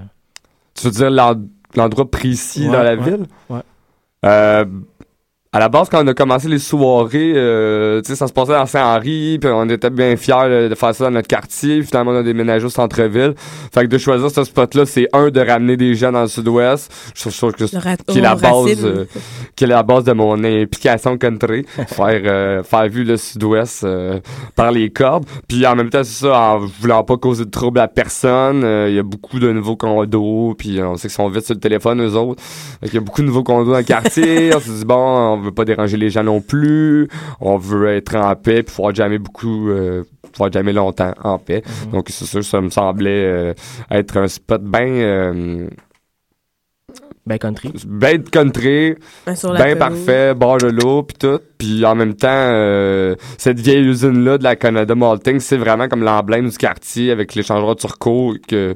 Tu 0.74 0.86
veux 0.86 0.92
dire 0.92 1.10
l'en- 1.10 1.34
l'endroit 1.76 2.10
précis 2.10 2.66
Ouais, 2.68 2.72
dans 2.72 2.82
la 2.82 2.94
ouais, 2.94 3.02
ville? 3.10 3.26
ouais. 3.50 4.64
À 5.52 5.58
la 5.58 5.68
base, 5.68 5.88
quand 5.90 6.04
on 6.04 6.06
a 6.06 6.14
commencé 6.14 6.46
les 6.46 6.60
soirées, 6.60 7.32
euh, 7.34 8.00
tu 8.02 8.10
sais, 8.10 8.14
ça 8.14 8.28
se 8.28 8.32
passait 8.32 8.52
dans 8.52 8.66
Saint-Henri, 8.66 9.36
puis 9.40 9.50
on 9.52 9.68
était 9.68 9.90
bien 9.90 10.16
fiers 10.16 10.68
de 10.68 10.74
faire 10.76 10.94
ça 10.94 11.06
dans 11.06 11.10
notre 11.10 11.26
quartier. 11.26 11.82
Finalement, 11.82 12.12
on 12.12 12.18
a 12.18 12.22
déménagé 12.22 12.64
au 12.66 12.68
centre-ville. 12.68 13.34
Fait 13.74 13.80
que 13.80 13.86
de 13.88 13.98
choisir 13.98 14.30
ce 14.30 14.44
spot-là, 14.44 14.86
c'est 14.86 15.08
un, 15.12 15.28
de 15.30 15.40
ramener 15.40 15.76
des 15.76 15.96
gens 15.96 16.12
dans 16.12 16.20
le 16.22 16.28
sud-ouest. 16.28 16.88
Je 17.16 17.36
trouve- 17.36 17.52
que 17.54 17.64
qui 18.12 18.18
est 18.18 18.20
la 18.20 18.36
base, 18.36 18.84
euh, 18.84 19.04
qui 19.56 19.64
est 19.64 19.66
la 19.66 19.82
base 19.82 20.04
de 20.04 20.12
mon 20.12 20.44
implication 20.44 21.18
country. 21.18 21.66
faire, 21.88 22.22
euh, 22.26 22.62
faire 22.62 22.86
vivre 22.86 23.08
le 23.08 23.16
sud-ouest 23.16 23.82
euh, 23.82 24.20
par 24.54 24.70
les 24.70 24.90
cordes. 24.90 25.24
Puis 25.48 25.66
en 25.66 25.74
même 25.74 25.90
temps, 25.90 26.04
c'est 26.04 26.26
ça, 26.26 26.38
en 26.38 26.58
voulant 26.60 27.02
pas 27.02 27.16
causer 27.16 27.44
de 27.44 27.50
trouble 27.50 27.80
à 27.80 27.88
personne. 27.88 28.62
euh, 28.62 28.88
Il 28.88 28.94
y 28.94 29.00
a 29.00 29.02
beaucoup 29.02 29.40
de 29.40 29.50
nouveaux 29.50 29.74
condos, 29.74 30.54
puis 30.56 30.80
on 30.80 30.94
sait 30.94 31.08
qu'ils 31.08 31.10
sont 31.10 31.28
vite 31.28 31.44
sur 31.44 31.54
le 31.54 31.60
téléphone, 31.60 32.00
eux 32.02 32.14
autres. 32.14 32.40
Fait 32.80 32.86
qu'il 32.86 32.94
y 32.94 32.98
a 32.98 33.00
beaucoup 33.04 33.22
de 33.22 33.26
nouveaux 33.26 33.42
condos 33.42 33.72
dans 33.72 33.78
le 33.78 33.82
quartier. 33.82 34.52
on 34.54 34.60
s'est 34.60 34.70
dit, 34.70 34.84
bon, 34.84 34.94
on 35.39 35.39
veut 35.40 35.52
pas 35.52 35.64
déranger 35.64 35.96
les 35.96 36.10
gens 36.10 36.22
non 36.24 36.40
plus. 36.40 37.08
On 37.40 37.56
veut 37.56 37.88
être 37.96 38.14
en 38.16 38.34
paix, 38.36 38.62
puis 38.62 38.74
pouvoir 38.74 38.94
jamais 38.94 39.18
beaucoup... 39.18 39.70
Euh, 39.70 40.04
pouvoir 40.32 40.52
jamais 40.52 40.72
longtemps 40.72 41.12
en 41.24 41.38
paix. 41.38 41.62
Donc, 41.92 42.06
c'est 42.10 42.24
sûr, 42.24 42.44
ça 42.44 42.60
me 42.60 42.70
semblait 42.70 43.24
euh, 43.24 43.54
être 43.90 44.16
un 44.16 44.28
spot 44.28 44.62
bien... 44.62 44.86
Euh, 44.86 45.68
ben 47.26 47.38
country. 47.38 47.70
Ben 47.86 48.22
country, 48.24 48.94
Ben, 49.26 49.34
ben 49.58 49.78
parfait, 49.78 50.34
bord 50.34 50.58
de 50.58 50.68
l'eau, 50.68 51.02
puis 51.02 51.16
tout. 51.18 51.38
Puis 51.58 51.84
en 51.84 51.94
même 51.94 52.14
temps, 52.14 52.28
euh, 52.30 53.14
cette 53.38 53.60
vieille 53.60 53.84
usine-là 53.84 54.38
de 54.38 54.42
la 54.44 54.56
Canada 54.56 54.94
Malting, 54.94 55.38
c'est 55.38 55.58
vraiment 55.58 55.86
comme 55.88 56.02
l'emblème 56.02 56.48
du 56.48 56.56
quartier 56.56 57.10
avec 57.12 57.34
l'échangeur 57.34 57.76
turco 57.76 58.34
que... 58.48 58.74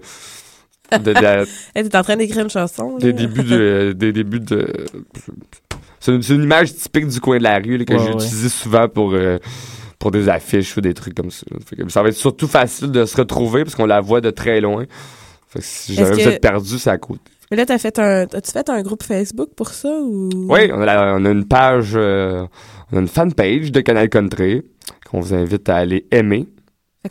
De, 0.93 0.99
de- 1.13 1.47
Hey, 1.75 1.89
T'es 1.89 1.97
en 1.97 2.03
train 2.03 2.17
d'écrire 2.17 2.45
une 2.45 2.51
chanson, 2.51 2.93
là? 2.93 2.99
des 3.01 3.13
débuts 3.13 3.43
de 3.43 3.95
des 3.97 4.13
débuts 4.13 4.39
de 4.41 4.67
c'est 6.05 6.13
une, 6.13 6.23
une 6.37 6.43
image 6.45 6.75
typique 6.75 7.07
du 7.07 7.21
coin 7.21 7.39
de 7.39 7.43
la 7.45 7.57
rue 7.59 7.79
là, 7.79 7.85
que 7.85 7.93
Ouais, 7.95 7.99
j'ai 7.99 8.09
ouais. 8.09 8.15
utilisée 8.15 8.49
souvent 8.51 8.89
pour 8.89 9.13
euh, 9.15 9.39
pour 9.99 10.11
des 10.11 10.29
affiches 10.29 10.77
ou 10.77 10.81
des 10.83 10.93
trucs 10.93 11.15
comme 11.15 11.31
ça. 11.31 11.47
que 11.77 11.89
ça 11.89 12.03
va 12.03 12.09
être 12.11 12.15
surtout 12.17 12.47
facile 12.47 12.91
de 12.91 13.07
se 13.07 13.17
retrouver 13.17 13.65
parce 13.65 13.75
qu'on 13.75 13.87
la 13.87 14.01
voit 14.03 14.21
de 14.21 14.31
très 14.31 14.61
loin. 14.61 14.85
Fait 15.49 15.61
que 15.61 15.65
si 15.65 15.95
jamais 15.95 16.11
vous 16.13 16.21
êtes 16.29 16.43
perdu, 16.43 16.75
à 16.87 16.99
côté. 16.99 17.21
Mais 17.51 17.57
là, 17.57 17.65
t'as 17.67 17.79
fait 17.79 17.99
un, 17.99 18.23
as-tu 18.33 18.51
fait 18.53 18.69
un 18.69 18.83
groupe 18.83 19.03
Facebook 19.03 19.51
pour 19.57 19.69
ça 19.69 19.89
ou? 20.01 20.29
Oui, 20.49 20.71
on 20.73 20.83
a, 20.83 21.15
on 21.19 21.25
a 21.25 21.31
une 21.31 21.47
page, 21.47 21.93
euh, 21.95 22.47
on 22.93 22.97
a 22.99 23.01
une 23.01 23.09
fanpage 23.09 23.71
de 23.73 23.81
Canal 23.81 24.09
Country 24.09 24.63
qu'on 25.11 25.21
vous 25.21 25.33
invite 25.35 25.69
à 25.69 25.77
aller 25.77 26.07
aimer. 26.11 26.47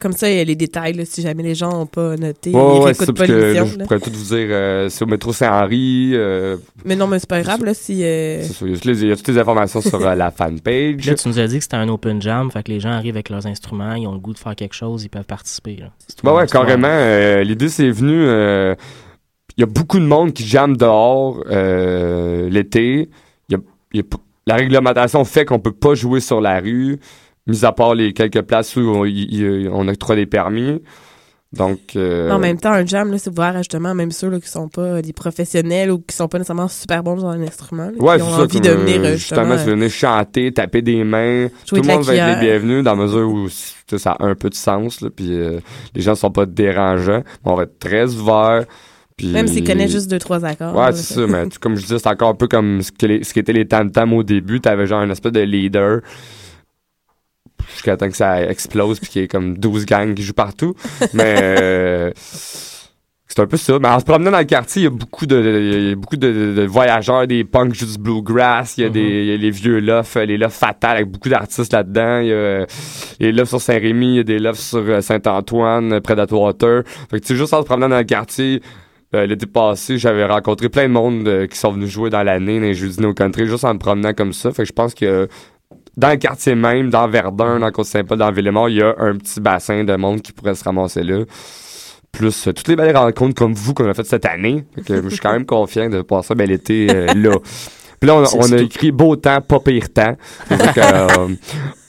Comme 0.01 0.13
ça, 0.13 0.27
il 0.29 0.37
y 0.37 0.39
a 0.39 0.43
les 0.43 0.55
détails, 0.55 0.93
là, 0.93 1.05
si 1.05 1.21
jamais 1.21 1.43
les 1.43 1.53
gens 1.53 1.71
n'ont 1.71 1.85
pas 1.85 2.15
noté, 2.17 2.49
ils 2.49 2.55
ouais, 2.55 2.93
c'est 2.95 3.13
pas 3.13 3.27
l'émission. 3.27 3.65
je 3.65 3.83
pourrais 3.83 3.99
tout 3.99 4.09
vous 4.11 4.35
dire, 4.35 4.47
euh, 4.49 4.89
c'est 4.89 5.03
au 5.03 5.07
métro 5.07 5.31
Saint-Henri. 5.31 6.11
euh, 6.15 6.57
Mais 6.83 6.95
non, 6.95 7.05
mais 7.05 7.19
c'est 7.19 7.29
pas 7.29 7.41
grave, 7.41 7.63
là, 7.63 7.75
si... 7.75 8.03
euh, 8.03 8.41
il 8.63 8.69
y 8.71 9.11
a 9.11 9.15
toutes 9.15 9.27
les- 9.27 9.37
informations 9.37 9.81
sur 9.81 10.03
euh, 10.05 10.15
la 10.15 10.31
fanpage. 10.31 11.05
Là, 11.05 11.13
tu 11.13 11.27
nous 11.27 11.37
as 11.37 11.45
dit 11.47 11.57
que 11.57 11.63
c'était 11.63 11.75
un 11.75 11.89
open 11.89 12.19
jam, 12.21 12.49
fait 12.49 12.63
que 12.63 12.71
les 12.71 12.79
gens 12.79 12.89
arrivent 12.89 13.15
avec 13.15 13.29
leurs 13.29 13.45
instruments, 13.45 13.93
ils 13.93 14.07
ont 14.07 14.13
le 14.13 14.19
goût 14.19 14.33
de 14.33 14.39
faire 14.39 14.55
quelque 14.55 14.73
chose, 14.75 15.03
ils 15.03 15.09
peuvent 15.09 15.25
participer. 15.25 15.75
Là. 15.75 15.91
C'est 16.07 16.15
tout 16.15 16.25
Bah 16.25 16.33
ouais, 16.33 16.47
carrément. 16.47 16.87
euh, 16.89 17.43
L'idée, 17.43 17.69
c'est 17.69 17.89
venu. 17.91 18.15
euh, 18.25 18.73
Il 19.57 19.61
y 19.61 19.63
a 19.63 19.67
beaucoup 19.67 19.99
de 19.99 20.05
monde 20.05 20.33
qui 20.33 20.43
jamme 20.47 20.75
dehors 20.75 21.43
euh, 21.51 22.49
l'été. 22.49 23.09
Il 23.49 23.53
y 23.53 23.55
a- 23.99 23.99
y 23.99 24.03
la 24.47 24.55
réglementation 24.55 25.23
fait 25.23 25.45
qu'on 25.45 25.59
peut 25.59 25.71
pas 25.71 25.93
jouer 25.93 26.19
sur 26.19 26.41
la 26.41 26.59
rue, 26.59 26.99
mis 27.47 27.65
à 27.65 27.71
part 27.71 27.95
les 27.95 28.13
quelques 28.13 28.41
places 28.41 28.75
où 28.75 28.81
on, 28.81 29.05
il- 29.05 29.33
il- 29.33 29.69
on 29.71 29.87
octroie 29.87 30.15
des 30.15 30.25
permis. 30.25 30.81
Donc. 31.51 31.79
euh, 31.95 32.31
En 32.31 32.39
même 32.39 32.57
temps, 32.59 32.71
un 32.71 32.83
jam, 32.83 33.11
là, 33.11 33.19
c'est 33.19 33.29
ouvert 33.29 33.55
à 33.55 33.57
justement 33.59 33.93
même 33.93 34.09
ceux 34.09 34.27
là, 34.29 34.39
qui 34.39 34.49
sont 34.49 34.69
pas 34.69 35.03
des 35.03 35.13
professionnels 35.13 35.91
ou 35.91 35.99
qui 35.99 36.15
sont 36.15 36.27
pas 36.27 36.39
nécessairement 36.39 36.67
super 36.67 37.03
bons 37.03 37.17
dans 37.17 37.27
un 37.27 37.41
instrument. 37.43 37.91
là, 37.91 37.91
Ouais, 37.99 38.15
qui 38.17 38.23
c'est 38.23 38.27
ont 38.31 38.35
ça. 38.37 38.41
envie 38.43 38.59
de 38.61 38.69
venir 38.71 39.01
euh, 39.01 39.05
euh, 39.05 39.15
justement, 39.15 39.41
justement. 39.43 39.55
vous 39.57 39.65
venez 39.69 39.89
chanter, 39.89 40.51
taper 40.51 40.81
des 40.81 41.03
mains, 41.03 41.49
tout 41.67 41.75
le 41.75 41.83
monde 41.83 42.01
va 42.03 42.15
être 42.15 42.39
les 42.39 42.47
bienvenus 42.47 42.83
dans 42.83 42.95
la 42.95 43.03
mesure 43.03 43.29
où 43.29 43.47
ça 43.49 44.13
a 44.13 44.25
un 44.25 44.33
peu 44.33 44.49
de 44.49 44.55
sens, 44.55 45.01
là, 45.01 45.09
puis 45.15 45.31
euh, 45.31 45.59
les 45.93 46.01
gens 46.01 46.15
sont 46.15 46.31
pas 46.31 46.47
dérangeants. 46.47 47.21
On 47.43 47.53
va 47.53 47.63
être 47.63 47.77
très 47.77 48.11
ouverts. 48.15 48.65
puis- 49.15 49.27
Même 49.27 49.45
s'ils 49.45 49.63
connaissent 49.63 49.91
juste 49.91 50.09
deux, 50.09 50.17
trois 50.17 50.43
accords. 50.43 50.75
Ouais, 50.75 50.91
c'est 50.93 51.13
ça, 51.13 51.27
mais 51.27 51.43
comme 51.61 51.75
je 51.75 51.81
disais, 51.83 51.99
c'est 51.99 52.09
encore 52.09 52.29
un 52.29 52.33
peu 52.33 52.47
comme 52.47 52.81
ce 52.81 52.91
que 52.91 53.05
les- 53.05 53.23
ce 53.23 53.31
qu'étaient 53.31 53.53
les 53.53 53.67
tam-tams 53.67 54.11
au 54.13 54.23
début. 54.23 54.59
T'avais 54.59 54.87
genre 54.87 55.01
un 55.01 55.09
espèce 55.11 55.31
de 55.33 55.41
leader 55.41 55.99
jusqu'à 57.73 57.97
temps 57.97 58.09
que 58.09 58.15
ça 58.15 58.43
explose 58.49 58.99
puis 58.99 59.09
qu'il 59.09 59.21
y 59.21 59.25
ait 59.25 59.27
comme 59.27 59.57
12 59.57 59.85
gangs 59.85 60.13
qui 60.15 60.23
jouent 60.23 60.33
partout. 60.33 60.73
Mais 61.13 61.35
euh, 61.39 62.11
c'est 62.15 63.39
un 63.41 63.47
peu 63.47 63.57
ça. 63.57 63.79
Mais 63.79 63.87
en 63.87 63.99
se 63.99 64.05
promenant 64.05 64.29
dans 64.31 64.37
le 64.39 64.43
quartier, 64.43 64.81
il 64.81 64.85
y 64.85 64.87
a 64.87 64.91
beaucoup 64.91 65.25
de, 65.25 65.37
il 65.83 65.89
y 65.89 65.91
a 65.91 65.95
beaucoup 65.95 66.17
de, 66.17 66.31
de- 66.31 66.53
de 66.53 66.65
voyageurs, 66.67 67.25
des 67.25 67.43
punks 67.43 67.71
du 67.83 67.97
bluegrass, 67.97 68.77
il 68.77 68.83
y 68.83 68.85
a, 68.85 68.89
des, 68.89 69.01
il 69.01 69.25
y 69.25 69.33
a 69.33 69.37
les 69.37 69.49
vieux 69.49 69.79
lofts, 69.79 70.17
euh, 70.17 70.25
les 70.25 70.37
lofts 70.37 70.53
fatales 70.59 70.97
avec 70.97 71.09
beaucoup 71.09 71.29
d'artistes 71.29 71.73
là-dedans. 71.73 72.19
Il 72.19 72.27
y 72.27 72.33
a 72.33 72.65
les 73.19 73.31
lofts 73.31 73.49
sur 73.49 73.61
Saint-Rémy, 73.61 74.07
il 74.07 74.15
y 74.17 74.19
a 74.19 74.23
des 74.23 74.37
lofts 74.39 74.59
sur 74.61 74.79
euh, 74.79 75.01
Saint-Antoine, 75.01 75.93
euh, 75.93 75.99
près 75.99 76.15
d'Atwater. 76.15 76.83
Fait 77.09 77.19
que 77.19 77.25
tu 77.25 77.33
sais, 77.33 77.35
juste 77.35 77.53
en 77.53 77.61
se 77.61 77.65
promenant 77.65 77.89
dans 77.89 77.97
le 77.97 78.03
quartier, 78.03 78.61
euh, 79.15 79.25
l'été 79.25 79.45
passé, 79.47 79.97
j'avais 79.97 80.25
rencontré 80.25 80.69
plein 80.69 80.83
de 80.83 80.93
monde 80.93 81.27
euh, 81.27 81.47
qui 81.47 81.57
sont 81.57 81.71
venus 81.71 81.89
jouer 81.89 82.09
dans 82.11 82.23
l'année, 82.23 82.59
dans 82.59 82.65
les 82.65 82.73
Jeudis 82.75 82.99
No 83.01 83.13
Country, 83.15 83.47
juste 83.47 83.63
en 83.63 83.73
me 83.73 83.79
promenant 83.79 84.13
comme 84.13 84.33
ça. 84.33 84.51
Fait 84.51 84.63
que 84.63 84.67
je 84.67 84.73
pense 84.73 84.93
que 84.93 85.27
dans 85.97 86.09
le 86.09 86.17
quartier 86.17 86.55
même, 86.55 86.89
dans 86.89 87.07
Verdun, 87.07 87.59
dans 87.59 87.71
Côte-Saint-Paul, 87.71 88.17
dans 88.17 88.31
Villemort, 88.31 88.69
il 88.69 88.77
y 88.77 88.81
a 88.81 88.93
un 88.97 89.15
petit 89.17 89.39
bassin 89.39 89.83
de 89.83 89.95
monde 89.95 90.21
qui 90.21 90.31
pourrait 90.31 90.55
se 90.55 90.63
ramasser 90.63 91.03
là. 91.03 91.23
Plus 92.11 92.47
euh, 92.47 92.53
toutes 92.53 92.67
les 92.67 92.75
belles 92.75 92.95
rencontres 92.95 93.33
comme 93.35 93.53
vous 93.53 93.73
qu'on 93.73 93.89
a 93.89 93.93
faites 93.93 94.05
cette 94.05 94.25
année. 94.25 94.65
Fait 94.75 94.81
que 94.81 95.01
je 95.03 95.09
suis 95.09 95.19
quand 95.19 95.31
même 95.33 95.45
confiant 95.45 95.89
de 95.89 96.01
passer 96.03 96.33
un 96.33 96.35
bel 96.35 96.51
été 96.51 96.87
euh, 96.91 97.07
là. 97.15 97.37
Puis 97.99 98.07
là, 98.07 98.15
on, 98.15 98.23
a- 98.23 98.35
on 98.35 98.47
écrit 98.57 98.91
beau 98.91 99.15
temps, 99.15 99.41
pas 99.41 99.59
pire 99.59 99.91
temps. 99.91 100.15
Euh, 100.51 101.27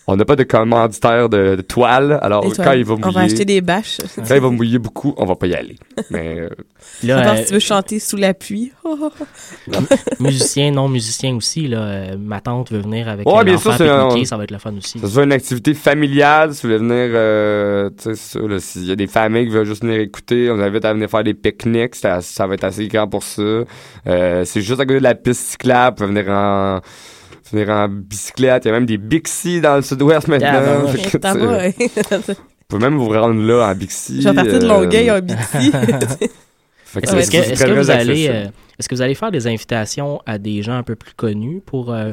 on 0.06 0.16
n'a 0.16 0.24
pas 0.24 0.36
de 0.36 0.42
commanditaire 0.44 1.28
de, 1.28 1.56
de 1.56 1.62
toile. 1.62 2.18
Alors, 2.22 2.44
quand 2.56 2.72
il 2.72 2.84
va 2.84 2.94
On 2.94 2.96
va 2.98 3.06
mouiller, 3.10 3.20
acheter 3.20 3.44
des 3.44 3.60
bâches. 3.60 3.98
quand 4.16 4.34
il 4.34 4.40
va 4.40 4.50
mouiller 4.50 4.78
beaucoup, 4.78 5.14
on 5.16 5.24
va 5.24 5.34
pas 5.36 5.46
y 5.46 5.54
aller. 5.54 5.76
Mais 6.10 6.40
euh, 6.40 6.48
Là, 7.02 7.18
À 7.18 7.22
part 7.24 7.34
euh, 7.34 7.36
si 7.38 7.44
tu 7.46 7.52
veux 7.54 7.58
chanter 7.60 7.98
sous 7.98 8.16
la 8.16 8.34
pluie. 8.34 8.72
musicien, 10.20 10.70
non 10.70 10.88
musicien 10.88 11.34
aussi, 11.34 11.66
là, 11.66 11.78
euh, 11.82 12.16
ma 12.18 12.40
tante 12.40 12.70
veut 12.72 12.80
venir 12.80 13.08
avec 13.08 13.26
Ouais, 13.28 13.44
bien 13.44 13.58
sûr, 13.58 13.72
c'est 13.74 13.88
un- 13.88 14.24
ça 14.24 14.36
va 14.36 14.44
être 14.44 14.50
le 14.50 14.58
fun 14.58 14.74
aussi. 14.76 14.98
Ça 14.98 15.08
se 15.08 15.12
veut 15.14 15.24
une 15.24 15.32
activité 15.32 15.74
familiale, 15.74 16.54
si 16.54 16.62
vous 16.66 16.68
voulez 16.72 16.78
venir, 16.78 17.10
euh, 17.14 17.90
tu 17.96 18.04
sais, 18.04 18.14
c'est 18.14 18.38
ça, 18.38 18.46
là, 18.46 18.58
s'il 18.60 18.84
y 18.84 18.92
a 18.92 18.96
des 18.96 19.06
familles 19.06 19.46
qui 19.46 19.52
veulent 19.52 19.66
juste 19.66 19.82
venir 19.82 20.00
écouter, 20.00 20.50
on 20.50 20.56
vous 20.56 20.62
invite 20.62 20.84
à 20.84 20.92
venir 20.92 21.08
faire 21.10 21.24
des 21.24 21.34
pique-niques, 21.34 21.94
ça, 21.94 22.20
ça 22.20 22.46
va 22.46 22.54
être 22.54 22.64
assez 22.64 22.86
grand 22.88 23.08
pour 23.08 23.22
ça. 23.22 23.42
Euh, 24.06 24.44
c'est 24.44 24.60
juste 24.60 24.80
à 24.80 24.84
côté 24.84 24.98
de 24.98 25.04
la 25.04 25.14
piste 25.14 25.40
cyclable, 25.52 25.96
vous 25.98 26.06
pouvez 26.06 26.20
venir 26.20 26.32
en, 26.32 26.80
venir 27.52 27.68
en 27.70 27.88
bicyclette, 27.88 28.64
il 28.64 28.68
y 28.68 28.70
a 28.70 28.74
même 28.74 28.86
des 28.86 28.98
Bixi 28.98 29.60
dans 29.60 29.76
le 29.76 29.82
sud-ouest 29.82 30.28
maintenant. 30.28 30.48
Ah, 30.52 30.92
sais, 31.08 31.18
pas, 31.18 31.32
hein. 31.32 31.70
vous 31.76 32.34
pouvez 32.68 32.82
même 32.82 32.96
vous 32.96 33.08
rendre 33.08 33.40
là 33.40 33.68
en 33.70 33.74
Bixi. 33.74 34.22
Je 34.22 34.28
vais 34.28 34.34
partir 34.34 34.58
de 34.58 34.66
Longueuil 34.66 35.10
en 35.10 35.20
Bixi. 35.20 35.70
fait 36.84 37.00
que 37.00 37.16
Est-ce 37.16 37.30
que, 37.64 37.70
vous 37.72 37.90
allez, 37.90 38.28
accessible. 38.28 38.34
euh, 38.34 38.46
est-ce 38.78 38.88
que 38.88 38.94
vous 38.94 39.02
allez 39.02 39.14
faire 39.14 39.30
des 39.30 39.46
invitations 39.46 40.20
à 40.26 40.38
des 40.38 40.62
gens 40.62 40.74
un 40.76 40.82
peu 40.82 40.96
plus 40.96 41.14
connus 41.14 41.60
pour, 41.64 41.92
euh, 41.92 42.12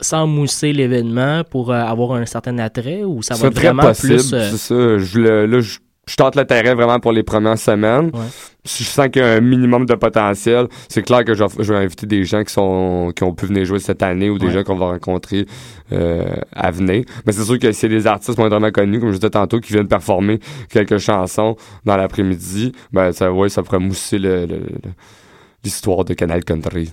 sans 0.00 0.26
mousser 0.26 0.72
l'événement, 0.72 1.42
pour 1.44 1.72
euh, 1.72 1.80
avoir 1.80 2.12
un 2.12 2.26
certain 2.26 2.58
attrait 2.58 3.04
ou 3.04 3.22
ça 3.22 3.34
va 3.34 3.48
être 3.48 3.54
très 3.54 3.66
vraiment 3.68 3.82
possible, 3.82 4.14
plus. 4.16 4.34
euh, 4.34 4.50
c'est 4.50 4.56
ça. 4.58 4.98
Je, 4.98 5.18
le- 5.18 5.46
là, 5.46 5.60
je, 5.60 5.78
je 6.06 6.16
tente 6.16 6.36
le 6.36 6.44
terrain 6.46 6.74
vraiment 6.74 7.00
pour 7.00 7.12
les 7.12 7.22
premières 7.22 7.58
semaines. 7.58 8.10
Ouais. 8.14 8.26
Si 8.64 8.82
je 8.84 8.88
sens 8.88 9.08
qu'il 9.08 9.20
y 9.22 9.24
a 9.24 9.32
un 9.34 9.40
minimum 9.40 9.84
de 9.86 9.94
potentiel, 9.94 10.68
c'est 10.88 11.02
clair 11.02 11.24
que 11.24 11.34
je, 11.34 11.44
vais- 11.44 11.62
je 11.64 11.72
vais 11.72 11.78
inviter 11.80 12.06
des 12.06 12.24
gens 12.24 12.42
qui 12.44 12.52
sont 12.52 13.12
qui 13.14 13.22
ont 13.24 13.34
pu 13.34 13.46
venir 13.46 13.64
jouer 13.64 13.78
cette 13.78 14.02
année 14.02 14.30
ou 14.30 14.38
des 14.38 14.46
Ouais. 14.46 14.52
gens 14.52 14.62
qu'on 14.64 14.76
va 14.76 14.86
rencontrer 14.86 15.46
euh, 15.92 16.24
à 16.52 16.70
venir. 16.70 17.04
Mais 17.26 17.32
c'est 17.32 17.44
sûr 17.44 17.58
que 17.58 17.72
s'il 17.72 17.92
y 17.92 17.94
a 17.94 17.98
des 17.98 18.06
artistes 18.06 18.38
moindrement 18.38 18.70
connus, 18.70 19.00
comme 19.00 19.10
je 19.10 19.16
disais 19.16 19.30
tantôt, 19.30 19.60
qui 19.60 19.72
viennent 19.72 19.88
performer 19.88 20.40
quelques 20.70 20.98
chansons 20.98 21.56
dans 21.84 21.96
l'après-midi, 21.96 22.72
ben 22.92 23.12
ça, 23.12 23.30
ouais, 23.32 23.48
ça 23.50 23.62
pourrait 23.62 23.78
mousser 23.80 24.18
le- 24.18 24.46
le- 24.46 24.58
le- 24.58 24.92
l'histoire 25.62 26.04
de 26.04 26.14
Canal 26.14 26.42
Country. 26.44 26.92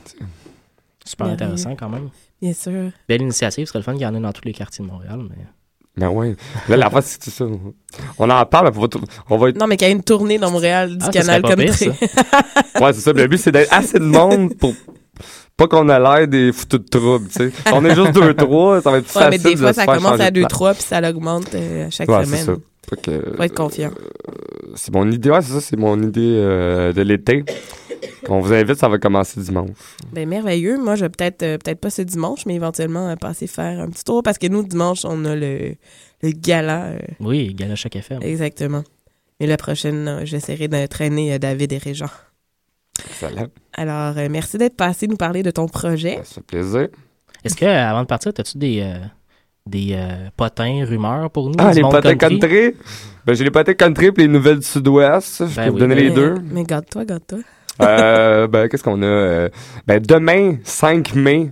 super 1.05 1.27
intéressant 1.27 1.75
quand 1.75 1.89
même. 1.89 2.09
Bien 2.41 2.53
sûr. 2.53 2.91
Belle 3.07 3.21
initiative, 3.21 3.65
ce 3.65 3.69
serait 3.69 3.79
le 3.79 3.83
fun 3.83 3.93
qu'il 3.93 4.01
y 4.01 4.05
en 4.05 4.15
ait 4.15 4.19
dans 4.19 4.31
tous 4.33 4.45
les 4.45 4.53
quartiers 4.53 4.83
de 4.85 4.89
Montréal. 4.89 5.19
Mais... 5.29 5.45
Ben 5.97 6.09
ouais. 6.09 6.35
Là, 6.69 6.77
la 6.77 6.89
fois, 6.89 7.01
c'est 7.01 7.21
ça. 7.29 7.45
On 8.17 8.29
en 8.29 8.45
parle, 8.45 8.69
mais 8.71 8.77
on 8.77 8.81
va, 8.81 8.87
t- 8.87 8.99
on 9.29 9.37
va 9.37 9.49
être 9.49 9.57
Non, 9.59 9.67
mais 9.67 9.75
qu'il 9.75 9.87
y 9.87 9.91
ait 9.91 9.93
une 9.93 10.03
tournée 10.03 10.37
dans 10.37 10.49
Montréal 10.49 10.97
du 10.97 11.05
Ah, 11.05 11.11
canal 11.11 11.41
Country. 11.41 11.65
pire, 11.65 11.93
Ouais, 12.81 12.93
c'est 12.93 13.01
ça. 13.01 13.11
Le 13.13 13.27
but, 13.27 13.37
c'est 13.37 13.51
d'être 13.51 13.73
assez 13.73 13.99
de 13.99 14.05
monde 14.05 14.55
pour 14.57 14.73
pas 15.57 15.67
qu'on 15.67 15.89
ait 15.89 15.99
l'air 15.99 16.27
des 16.27 16.53
foutus 16.53 16.79
de 16.79 16.85
trouble, 16.87 17.27
tu 17.27 17.33
sais. 17.33 17.49
Si 17.51 17.73
on 17.73 17.83
est 17.85 17.93
juste 17.93 18.13
deux, 18.13 18.33
trois, 18.33 18.81
ça 18.81 18.89
va 18.89 18.97
être 18.99 19.05
plus 19.07 19.19
Ouais, 19.19 19.29
mais 19.29 19.37
des 19.37 19.55
fois, 19.57 19.69
de 19.71 19.75
ça 19.75 19.85
commence 19.85 20.19
à 20.19 20.31
de 20.31 20.39
plan. 20.39 20.47
2-3 20.71 20.73
puis 20.75 20.83
ça 20.83 21.09
augmente 21.09 21.53
euh, 21.53 21.87
à 21.87 21.89
chaque 21.89 22.09
Ouais, 22.09 22.25
c'est 22.25 22.37
semaine. 22.37 22.57
Que, 22.89 23.35
Faut 23.37 23.43
être 23.43 23.55
confiant. 23.55 23.91
euh, 23.91 24.33
c'est 24.75 24.93
mon 24.93 25.09
idée, 25.09 25.29
ouais, 25.29 25.41
c'est 25.41 25.53
ça, 25.53 25.61
c'est 25.61 25.77
mon 25.77 26.01
idée 26.01 26.35
euh, 26.37 26.93
de 26.93 27.01
l'été. 27.01 27.43
Qu'on 28.25 28.39
vous 28.39 28.53
invite, 28.53 28.75
ça 28.77 28.87
va 28.87 28.97
commencer 28.99 29.39
dimanche. 29.41 29.69
Ben 30.13 30.27
merveilleux. 30.29 30.77
Moi, 30.79 30.95
je 30.95 31.05
vais 31.05 31.09
peut-être 31.09 31.41
euh, 31.43 31.57
peut-être 31.57 31.79
pas 31.79 31.89
ce 31.89 32.01
dimanche, 32.03 32.45
mais 32.45 32.55
éventuellement 32.55 33.09
euh, 33.09 33.15
passer 33.15 33.47
faire 33.47 33.79
un 33.79 33.89
petit 33.89 34.03
tour 34.03 34.21
parce 34.23 34.37
que 34.37 34.47
nous, 34.47 34.61
dimanche, 34.63 35.05
on 35.05 35.25
a 35.25 35.35
le, 35.35 35.75
le 36.21 36.29
gala. 36.31 36.85
euh, 36.85 36.99
Oui, 37.19 37.53
Gala 37.55 37.75
Choc 37.75 37.95
FM. 37.95 38.21
exactement. 38.21 38.83
Et 39.39 39.47
la 39.47 39.57
prochaine, 39.57 40.21
j'essaierai 40.23 40.67
de 40.67 40.85
traîner 40.85 41.33
euh, 41.33 41.37
David 41.39 41.73
et 41.73 41.77
Régent. 41.79 42.09
Excellent. 43.09 43.47
Alors, 43.73 44.15
euh, 44.17 44.27
merci 44.29 44.57
d'être 44.59 44.75
passé 44.75 45.07
nous 45.07 45.17
parler 45.17 45.41
de 45.41 45.49
ton 45.51 45.67
projet. 45.67 46.17
Ça 46.23 46.35
fait 46.35 46.41
plaisir. 46.41 46.87
Est-ce 47.43 47.55
que, 47.55 47.65
avant 47.65 48.01
de 48.01 48.07
partir, 48.07 48.31
as-tu 48.37 48.57
des, 48.59 48.81
euh, 48.81 48.99
des 49.67 49.89
euh, 49.93 50.29
potins, 50.35 50.85
rumeurs 50.87 51.29
pour 51.31 51.47
nous? 51.49 51.55
Ah, 51.57 51.69
du 51.71 51.77
les 51.77 51.81
monde 51.83 51.91
potins 51.93 52.15
country? 52.15 52.73
Ben, 53.25 53.33
j'ai 53.35 53.43
les 53.43 53.51
potins 53.51 53.73
country 53.73 54.11
puis 54.11 54.23
les 54.23 54.29
nouvelles 54.29 54.59
du 54.59 54.65
sud-ouest. 54.65 55.47
Je 55.47 55.55
Ben 55.55 55.63
peux 55.65 55.69
vous 55.69 55.75
oui. 55.75 55.79
donner 55.81 55.95
les 55.95 56.09
Mais- 56.09 56.15
deux. 56.15 56.35
Mais 56.51 56.63
garde-toi, 56.63 57.05
garde-toi. 57.05 57.39
Euh, 57.81 58.47
ben, 58.51 58.67
qu'est-ce 58.67 58.83
qu'on 58.83 59.01
a? 59.01 59.05
euh, 59.05 59.49
ben, 59.87 59.99
demain, 60.01 60.55
5 60.63 61.13
mai, 61.15 61.51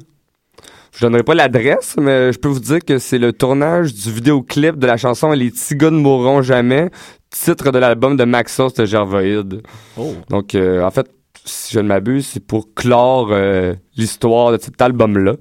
je 0.91 1.01
donnerai 1.05 1.23
pas 1.23 1.35
l'adresse, 1.35 1.95
mais 1.99 2.33
je 2.33 2.39
peux 2.39 2.49
vous 2.49 2.59
dire 2.59 2.79
que 2.83 2.97
c'est 2.97 3.19
le 3.19 3.31
tournage 3.31 3.93
du 3.93 4.11
vidéoclip 4.11 4.77
de 4.77 4.87
la 4.87 4.97
chanson 4.97 5.31
Les 5.31 5.51
petits 5.51 5.75
gars 5.75 5.91
ne 5.91 5.99
mourront 5.99 6.41
jamais, 6.41 6.89
titre 7.29 7.71
de 7.71 7.77
l'album 7.79 8.17
de 8.17 8.23
Maxos 8.25 8.73
de 8.73 8.85
Gervoïde. 8.85 9.61
Oh. 9.97 10.13
Donc, 10.29 10.55
euh, 10.55 10.81
en 10.83 10.89
fait, 10.91 11.07
si 11.45 11.73
je 11.75 11.79
ne 11.79 11.87
m'abuse, 11.87 12.25
c'est 12.27 12.45
pour 12.45 12.73
clore 12.73 13.29
euh, 13.31 13.75
l'histoire 13.95 14.51
de 14.51 14.57
cet 14.59 14.81
album-là. 14.81 15.33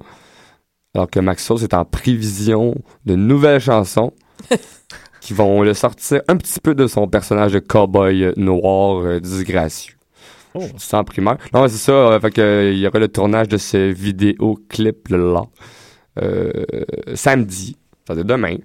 Alors 0.95 1.09
que 1.09 1.19
Maxos 1.19 1.61
est 1.63 1.73
en 1.73 1.85
prévision 1.85 2.75
de 3.05 3.15
nouvelles 3.15 3.61
chansons 3.61 4.11
qui 5.21 5.33
vont 5.33 5.61
le 5.61 5.73
sortir 5.73 6.21
un 6.27 6.35
petit 6.37 6.59
peu 6.59 6.73
de 6.73 6.87
son 6.87 7.07
personnage 7.07 7.51
de 7.51 7.59
cowboy 7.59 8.33
noir 8.37 9.03
euh, 9.03 9.19
disgracieux. 9.19 9.95
Oh. 10.55 10.63
C'est 10.77 10.95
en 10.97 11.03
primaire. 11.03 11.37
Non, 11.53 11.67
c'est 11.67 11.77
ça. 11.77 11.91
euh, 11.91 12.19
fait 12.19 12.31
que, 12.31 12.41
euh, 12.41 12.71
il 12.71 12.79
y 12.79 12.87
aura 12.87 12.97
le 12.99 13.07
tournage 13.07 13.47
de 13.49 13.57
ce 13.57 13.91
vidéoclip-là 13.91 15.43
euh, 16.21 16.65
samedi. 17.13 17.77
Ça 18.07 18.15
veut 18.15 18.23
dire 18.23 18.35
demain. 18.37 18.55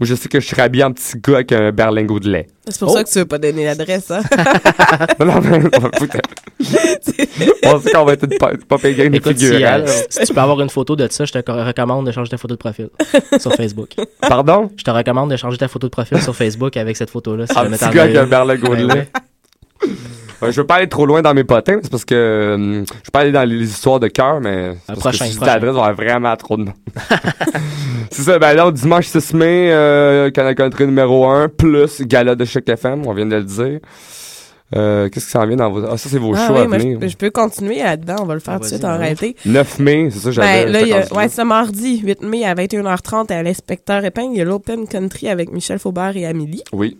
Moi, 0.00 0.06
je 0.06 0.14
sais 0.14 0.28
que 0.28 0.38
je 0.38 0.46
serai 0.46 0.62
habillé 0.62 0.84
en 0.84 0.92
petit 0.92 1.18
gars 1.18 1.34
avec 1.36 1.50
un 1.50 1.72
berlingot 1.72 2.20
de 2.20 2.30
lait. 2.30 2.46
C'est 2.68 2.78
pour 2.78 2.90
ça 2.92 3.02
que 3.02 3.10
tu 3.10 3.18
veux 3.18 3.24
pas 3.24 3.38
donner 3.38 3.64
l'adresse, 3.64 4.10
hein? 4.12 4.20
non, 5.18 5.26
non, 5.26 5.40
mais 5.40 5.58
on 5.76 5.80
va 5.80 5.90
foutre. 5.98 6.16
On 7.64 7.80
sait 7.80 7.90
qu'on 7.90 8.04
va 8.04 8.12
être 8.12 8.24
une 8.30 8.38
pas 8.38 8.78
pégrine 8.78 9.12
Écoute, 9.14 9.36
si, 9.38 9.46
figurale. 9.48 9.84
euh, 9.88 9.92
si 10.08 10.24
tu 10.26 10.32
peux 10.34 10.40
avoir 10.40 10.60
une 10.60 10.70
photo 10.70 10.94
de 10.94 11.08
ça, 11.10 11.24
je 11.24 11.32
te 11.32 11.38
co- 11.40 11.52
recommande 11.64 12.06
de 12.06 12.12
changer 12.12 12.30
ta 12.30 12.36
photo 12.38 12.54
de 12.54 12.58
profil 12.58 12.90
sur 13.40 13.52
Facebook. 13.54 13.90
Pardon? 14.20 14.70
Je 14.76 14.84
te 14.84 14.90
recommande 14.92 15.30
de 15.32 15.36
changer 15.36 15.58
ta 15.58 15.66
photo 15.66 15.88
de 15.88 15.90
profil 15.92 16.22
sur 16.22 16.36
Facebook 16.36 16.76
avec 16.76 16.96
cette 16.96 17.10
photo-là. 17.10 17.46
Si 17.48 17.58
Un 17.58 17.68
petit 17.70 17.88
gars 17.90 18.02
as 18.02 18.04
avec 18.04 18.16
un 18.16 18.26
berlingot 18.26 18.76
de 18.76 18.86
Ben 18.86 18.94
lait. 18.94 19.08
Je 20.42 20.60
veux 20.60 20.66
pas 20.66 20.76
aller 20.76 20.88
trop 20.88 21.04
loin 21.06 21.20
dans 21.22 21.34
mes 21.34 21.44
potins, 21.44 21.78
c'est 21.82 21.90
parce 21.90 22.04
que 22.04 22.14
euh, 22.14 22.56
je 22.74 22.78
veux 22.80 23.10
pas 23.12 23.20
aller 23.20 23.32
dans 23.32 23.42
les 23.48 23.68
histoires 23.68 23.98
de 23.98 24.08
cœur, 24.08 24.40
mais 24.40 24.74
c'est 24.74 24.86
parce 24.86 24.98
prochain, 25.00 25.26
que 25.26 25.32
si 25.32 25.40
l'adresse, 25.40 25.74
on 25.74 25.80
va 25.82 25.92
vraiment 25.92 26.36
trop 26.36 26.56
de 26.56 26.64
noms. 26.64 26.74
c'est 28.10 28.22
ça, 28.22 28.38
ben 28.38 28.54
là, 28.54 28.70
dimanche 28.70 29.06
6 29.06 29.34
mai, 29.34 29.70
euh, 29.72 30.30
Canal 30.30 30.54
Country 30.54 30.86
numéro 30.86 31.26
1, 31.28 31.48
plus 31.48 32.02
Gala 32.02 32.34
de 32.34 32.44
Choc 32.44 32.68
FM, 32.68 33.06
on 33.06 33.12
vient 33.14 33.26
de 33.26 33.36
le 33.36 33.42
dire. 33.44 33.80
Euh, 34.76 35.08
Qu'est-ce 35.08 35.24
qui 35.24 35.30
s'en 35.32 35.46
vient 35.46 35.56
dans 35.56 35.70
vos... 35.70 35.82
Ah, 35.86 35.96
ça, 35.96 36.10
c'est 36.10 36.18
vos 36.18 36.34
Ah 36.36 36.46
shows 36.46 36.52
oui, 36.54 36.60
à 36.60 36.68
moi, 36.68 36.76
venir. 36.76 36.98
je, 37.00 37.08
je 37.08 37.16
peux 37.16 37.30
continuer 37.30 37.78
là-dedans. 37.82 38.16
On 38.20 38.26
va 38.26 38.34
le 38.34 38.40
faire 38.40 38.56
tout 38.56 38.64
de 38.64 38.66
suite 38.66 38.84
en 38.84 38.98
réalité. 38.98 39.34
9 39.46 39.78
mai, 39.78 40.08
c'est 40.12 40.18
ça, 40.18 40.30
j'avais... 40.30 40.64
Ben, 40.66 40.72
là, 40.72 40.80
il 40.82 40.88
y 40.88 40.92
a, 40.92 40.98
ouais, 40.98 41.04
rendu 41.10 41.28
ce 41.32 41.40
mardi, 41.42 41.98
8 42.00 42.22
mai 42.22 42.44
à 42.44 42.54
21h30 42.54 43.32
à 43.32 43.42
l'Inspecteur 43.42 44.04
Épingle, 44.04 44.34
il 44.34 44.38
y 44.38 44.40
a 44.42 44.44
l'Open 44.44 44.86
Country 44.86 45.30
avec 45.30 45.50
Michel 45.52 45.78
Faubert 45.78 46.14
et 46.18 46.26
Amélie. 46.26 46.62
Oui. 46.74 46.98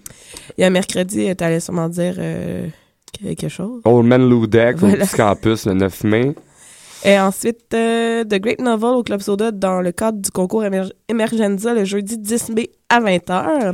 Il 0.56 0.62
y 0.62 0.64
a 0.64 0.70
mercredi, 0.70 1.28
tu 1.36 1.44
allais 1.44 1.60
sûrement 1.60 1.90
dire 1.90 2.14
euh, 2.18 2.66
quelque 3.12 3.48
chose. 3.48 3.80
Old 3.84 4.06
Man 4.06 4.28
Lou 4.28 4.46
Deck 4.46 4.82
au 4.82 4.86
petit 4.88 5.16
campus 5.16 5.66
le 5.66 5.74
9 5.74 6.04
mai. 6.04 6.34
Et 7.04 7.18
ensuite, 7.18 7.72
euh, 7.74 8.24
The 8.24 8.40
Great 8.40 8.60
Novel 8.60 8.90
au 8.96 9.02
Club 9.04 9.20
Soda 9.20 9.52
dans 9.52 9.80
le 9.80 9.92
cadre 9.92 10.18
du 10.20 10.30
concours 10.30 10.64
Emer- 10.64 10.90
Emergenza 11.08 11.72
le 11.72 11.84
jeudi 11.84 12.18
10 12.18 12.48
mai 12.50 12.70
à 12.88 13.00
20h. 13.00 13.72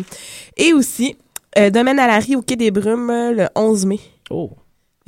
Et 0.59 0.73
aussi, 0.75 1.17
euh, 1.59 1.71
Domaine 1.71 1.99
à 1.99 2.07
la 2.07 2.19
Rie 2.19 2.37
au 2.37 2.43
Quai 2.43 2.57
des 2.57 2.71
Brumes 2.71 3.09
euh, 3.11 3.33
le 3.33 3.47
11 3.57 3.87
mai. 3.87 4.01
Oh. 4.31 4.51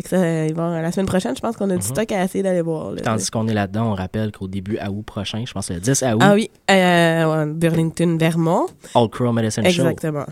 Que 0.03 0.09
ça, 0.11 0.18
la 0.18 0.93
semaine 0.93 1.07
prochaine, 1.07 1.35
je 1.35 1.41
pense 1.41 1.57
qu'on 1.57 1.66
a 1.70 1.77
du 1.77 1.77
Mhm. 1.77 1.81
stock 1.83 2.12
à 2.12 2.22
essayer 2.24 2.43
d'aller 2.43 2.61
voir. 2.61 2.93
là. 2.93 3.01
Tandis 3.03 3.31
qu'on 3.31 3.49
est 3.49 3.55
là-dedans, 3.55 3.93
on 3.93 3.95
rappelle 3.95 4.31
qu'au 4.31 4.47
début 4.47 4.79
août 4.79 5.03
prochain, 5.07 5.43
je 5.47 5.53
pense 5.53 5.70
le 5.70 5.81
10 5.81 6.03
août, 6.03 6.18
Ah 6.20 6.35
oui, 6.35 6.51
euh, 6.70 7.47
Burlington, 7.47 8.16
Vermont. 8.18 8.66
All 8.95 9.09
Crow 9.09 9.33
Medicine 9.33 9.62
Show. 9.64 9.70
Exactement. 9.89 10.27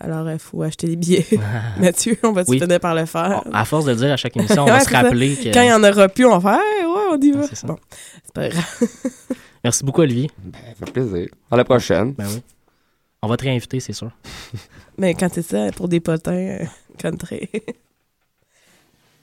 Alors, 0.00 0.28
il 0.30 0.38
faut 0.38 0.62
acheter 0.62 0.86
des 0.88 0.96
billets. 0.96 1.26
Mathieu, 1.78 2.18
on 2.22 2.32
va 2.32 2.44
se 2.44 2.50
Oui. 2.50 2.58
finir 2.60 2.80
par 2.80 2.94
le 2.94 3.06
faire. 3.06 3.42
À 3.52 3.64
force 3.64 3.84
de 3.84 3.90
le 3.92 3.96
dire 3.96 4.12
à 4.12 4.16
chaque 4.16 4.36
émission, 4.36 4.64
on 4.64 4.66
va 4.66 4.80
se 4.80 4.90
ça. 4.90 5.02
rappeler 5.02 5.34
que. 5.36 5.52
Quand 5.52 5.62
il 5.62 5.66
n'y 5.66 5.72
en 5.72 5.82
aura 5.84 6.08
plus, 6.08 6.26
on 6.26 6.38
va 6.38 6.50
faire 6.56 6.60
Hey, 6.60 6.84
ouais, 6.84 7.02
on 7.12 7.20
y 7.20 7.30
va. 7.32 7.46
Bon, 7.64 7.78
c'est 8.24 8.32
pas 8.34 8.48
grave. 8.48 8.64
Merci 9.64 9.84
beaucoup, 9.84 10.00
Olivier. 10.02 10.30
Ça 10.78 10.86
fait 10.86 10.92
plaisir. 10.92 11.28
À 11.50 11.56
la 11.56 11.64
prochaine. 11.64 12.12
Ben 12.12 12.26
oui. 12.28 12.42
On 13.22 13.28
va 13.28 13.36
te 13.38 13.44
réinviter, 13.44 13.80
c'est 13.80 13.92
sûr. 13.94 14.10
Mais 14.98 15.14
quand 15.14 15.28
c'est 15.32 15.40
ça, 15.42 15.70
pour 15.74 15.88
des 15.88 16.00
potins 16.00 16.32
euh, 16.34 16.64
country. 16.98 17.48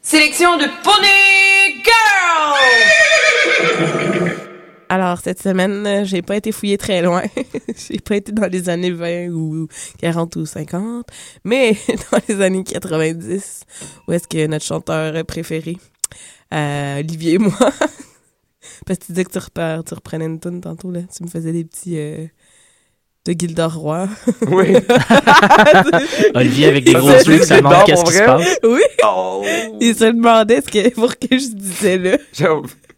Sélection 0.02 0.58
de 0.58 0.66
Pony 0.84 1.84
Girl! 4.26 4.48
Alors, 4.92 5.20
cette 5.24 5.42
semaine, 5.42 5.88
euh, 5.88 6.04
j'ai 6.04 6.22
pas 6.22 6.36
été 6.36 6.52
fouillée 6.52 6.78
très 6.78 7.02
loin. 7.02 7.22
j'ai 7.90 8.02
pas 8.02 8.18
été 8.18 8.34
dans 8.34 8.48
les 8.48 8.68
années 8.68 8.92
20 8.92 9.30
ou 9.30 9.70
40 10.02 10.36
ou 10.36 10.46
50, 10.46 11.06
mais 11.46 11.78
dans 12.12 12.20
les 12.28 12.42
années 12.42 12.66
90, 12.66 13.62
où 14.06 14.12
est-ce 14.12 14.28
que 14.28 14.46
notre 14.48 14.66
chanteur 14.66 15.24
préféré, 15.24 15.78
euh, 16.54 17.00
Olivier 17.00 17.36
et 17.36 17.38
moi, 17.38 17.54
parce 18.86 19.00
que 19.00 19.06
tu 19.06 19.12
disais 19.14 19.24
que 19.24 19.32
tu, 19.32 19.38
repars, 19.38 19.82
tu 19.86 19.94
reprenais 19.94 20.26
une 20.26 20.42
tune 20.42 20.60
tantôt, 20.60 20.92
là, 20.92 21.00
tu 21.16 21.24
me 21.24 21.30
faisais 21.30 21.54
des 21.54 21.64
petits... 21.64 21.98
euh, 21.98 22.28
de 23.24 23.34
Gildor 23.38 23.76
Roy. 23.76 24.08
Oui. 24.48 24.74
Olivier 26.34 26.68
avec 26.68 26.86
des 26.86 26.94
gros 26.94 27.12
yeux, 27.12 27.44
ça 27.44 27.62
qu'est-ce 27.86 28.02
pour 28.02 28.12
qui 28.12 28.18
se 28.18 28.24
vrai? 28.24 28.26
passe. 28.26 28.60
Oui. 28.64 28.82
Il 29.80 29.96
se 29.96 30.06
demandait 30.06 30.62
ce 30.62 30.68
que, 30.68 30.90
pour 30.96 31.18
que 31.18 31.38
je 31.38 31.54
disais 31.54 31.98
là. 31.98 32.18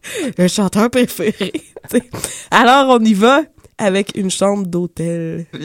Le 0.38 0.48
chanteur 0.48 0.90
préféré. 0.90 1.52
Alors, 2.50 2.98
on 3.00 3.04
y 3.04 3.14
va 3.14 3.42
avec 3.78 4.12
une 4.16 4.30
chambre 4.30 4.66
d'hôtel. 4.66 5.46
Ça 5.52 5.58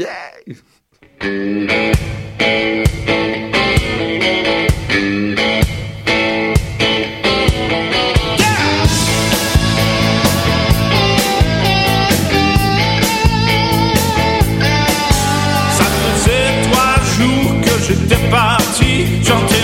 faisait 15.85 16.69
trois 16.71 16.95
jours 17.17 17.51
que 17.61 17.73
j'étais 17.87 18.29
parti 18.29 19.23
chanter 19.23 19.58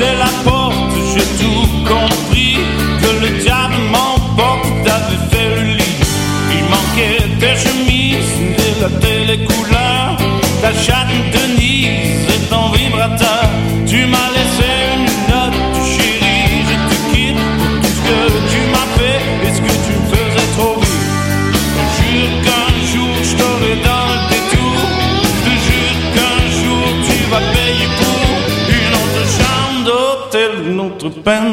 j'ai 0.00 0.06
poussé 0.06 0.16
la 0.16 0.49
une 31.26 31.49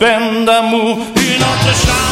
une 0.00 0.06
autre 0.06 0.08
peine 0.08 0.44
d'amour, 0.44 0.98
une 1.16 1.42
autre 1.42 2.09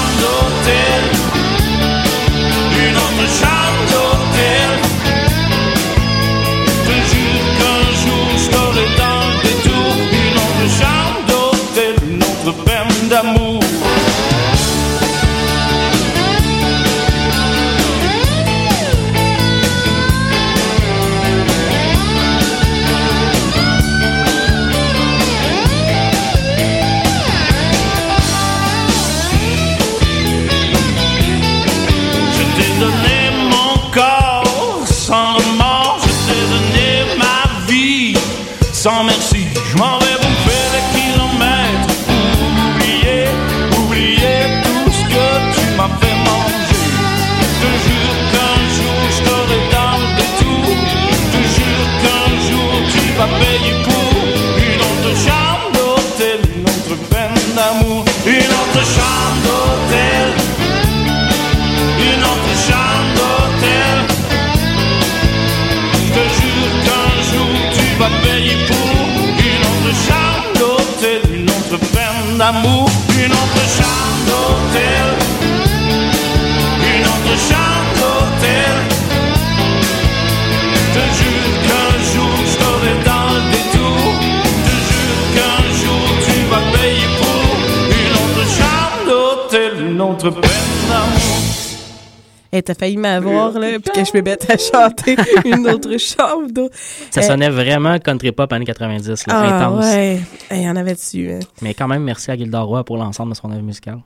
Hey, 92.59 92.63
t'as 92.65 92.75
failli 92.75 92.97
m'avoir, 92.97 93.53
là, 93.57 93.79
puis 93.79 93.93
que 93.93 94.05
je 94.05 94.11
me 94.17 94.21
mette 94.23 94.51
à 94.51 94.59
chanter 94.59 95.15
une 95.45 95.69
autre 95.69 95.97
chambre. 95.97 96.69
Ça 97.11 97.21
Euh, 97.21 97.23
sonnait 97.23 97.51
vraiment 97.51 97.97
country 98.01 98.33
pop 98.33 98.53
années 98.53 98.65
90, 98.65 99.09
là, 99.09 99.15
Ah, 99.29 99.57
intense. 99.65 99.85
ouais. 99.85 100.19
Il 100.51 100.63
y 100.63 100.69
en 100.69 100.75
avait 100.75 100.95
dessus. 100.95 101.31
hein? 101.31 101.39
Mais 101.63 101.73
quand 101.75 101.87
même, 101.87 102.03
merci 102.03 102.33
à 102.33 102.37
Gilda 102.37 102.61
Roy 102.63 102.83
pour 102.83 102.97
l'ensemble 102.97 103.31
de 103.33 103.37
son 103.37 103.53
œuvre 103.53 103.63
musicale. 103.63 104.01